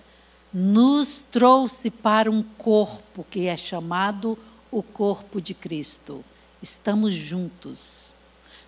nos 0.59 1.23
trouxe 1.31 1.91
para 1.91 2.31
um 2.31 2.43
corpo 2.43 3.27
que 3.29 3.47
é 3.47 3.59
chamado 3.59 4.39
o 4.71 4.83
corpo 4.83 5.39
de 5.39 5.53
Cristo. 5.53 6.25
Estamos 6.63 7.15
juntos. 7.15 7.81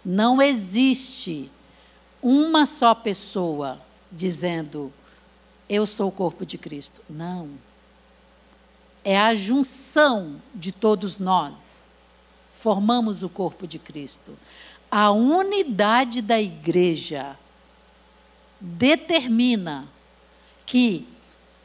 Não 0.04 0.42
existe 0.42 1.50
uma 2.20 2.66
só 2.66 2.94
pessoa 2.94 3.80
dizendo, 4.12 4.92
eu 5.66 5.86
sou 5.86 6.08
o 6.08 6.12
corpo 6.12 6.44
de 6.44 6.58
Cristo. 6.58 7.00
Não 7.08 7.48
é 9.02 9.18
a 9.18 9.34
junção 9.34 10.42
de 10.54 10.70
todos 10.70 11.16
nós. 11.16 11.88
Formamos 12.50 13.22
o 13.22 13.28
corpo 13.30 13.66
de 13.66 13.78
Cristo. 13.78 14.36
A 14.90 15.10
unidade 15.10 16.20
da 16.20 16.38
igreja 16.38 17.34
determina 18.60 19.88
que 20.66 21.06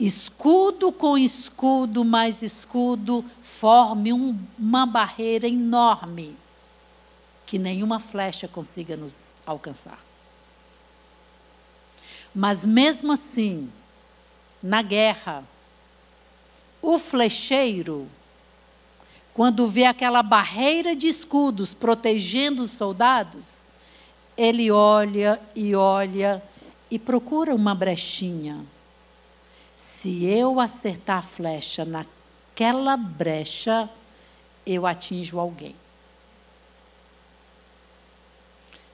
escudo 0.05 0.91
com 0.91 1.17
escudo 1.17 2.03
mais 2.03 2.41
escudo 2.41 3.23
forme 3.41 4.11
um, 4.11 4.37
uma 4.59 4.85
barreira 4.85 5.47
enorme 5.47 6.35
que 7.45 7.57
nenhuma 7.57 7.99
flecha 7.99 8.45
consiga 8.45 8.97
nos 8.97 9.13
alcançar. 9.45 9.97
Mas 12.35 12.65
mesmo 12.65 13.13
assim, 13.13 13.71
na 14.61 14.81
guerra, 14.81 15.45
o 16.81 16.99
flecheiro, 16.99 18.09
quando 19.33 19.67
vê 19.67 19.85
aquela 19.85 20.21
barreira 20.21 20.93
de 20.97 21.07
escudos 21.07 21.73
protegendo 21.73 22.63
os 22.63 22.71
soldados, 22.71 23.45
ele 24.35 24.69
olha 24.69 25.39
e 25.55 25.73
olha 25.75 26.43
e 26.91 26.99
procura 26.99 27.55
uma 27.55 27.73
brechinha. 27.73 28.72
Se 29.84 30.25
eu 30.25 30.59
acertar 30.59 31.17
a 31.17 31.21
flecha 31.21 31.84
naquela 31.84 32.95
brecha, 32.95 33.89
eu 34.65 34.86
atinjo 34.86 35.39
alguém. 35.39 35.75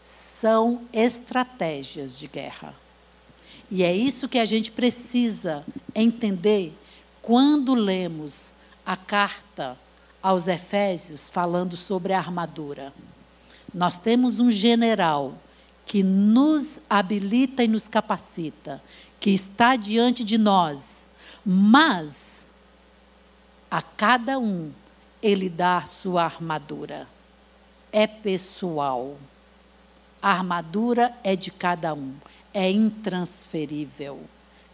São 0.04 0.82
estratégias 0.92 2.18
de 2.18 2.28
guerra. 2.28 2.74
E 3.70 3.84
é 3.84 3.94
isso 3.96 4.28
que 4.28 4.40
a 4.40 4.46
gente 4.46 4.72
precisa 4.72 5.64
entender 5.94 6.74
quando 7.22 7.76
lemos 7.76 8.52
a 8.86 8.98
carta 8.98 9.78
aos 10.24 10.48
Efésios 10.48 11.30
falando 11.30 11.78
sobre 11.78 12.14
a 12.14 12.18
armadura, 12.18 12.94
nós 13.74 14.00
temos 14.00 14.40
um 14.40 14.50
general 14.50 15.36
que 15.86 16.04
nos 16.04 16.80
habilita 16.90 17.64
e 17.64 17.68
nos 17.68 17.88
capacita, 17.88 18.82
que 19.20 19.32
está 19.32 19.76
diante 19.76 20.24
de 20.24 20.38
nós, 20.38 21.08
mas 21.46 22.46
a 23.70 23.82
cada 23.82 24.40
um 24.40 24.72
ele 25.22 25.50
dá 25.50 25.84
sua 25.84 26.24
armadura. 26.24 27.08
É 27.92 28.08
pessoal. 28.08 29.18
A 30.22 30.32
armadura 30.32 31.14
é 31.24 31.36
de 31.36 31.52
cada 31.52 31.94
um, 31.94 32.14
é 32.54 32.70
intransferível. 32.70 34.22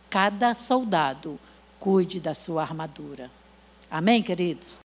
Cada 0.10 0.54
soldado 0.54 1.40
cuide 1.80 2.20
da 2.20 2.34
sua 2.34 2.62
armadura. 2.62 3.30
Amém, 3.90 4.24
queridos? 4.24 4.80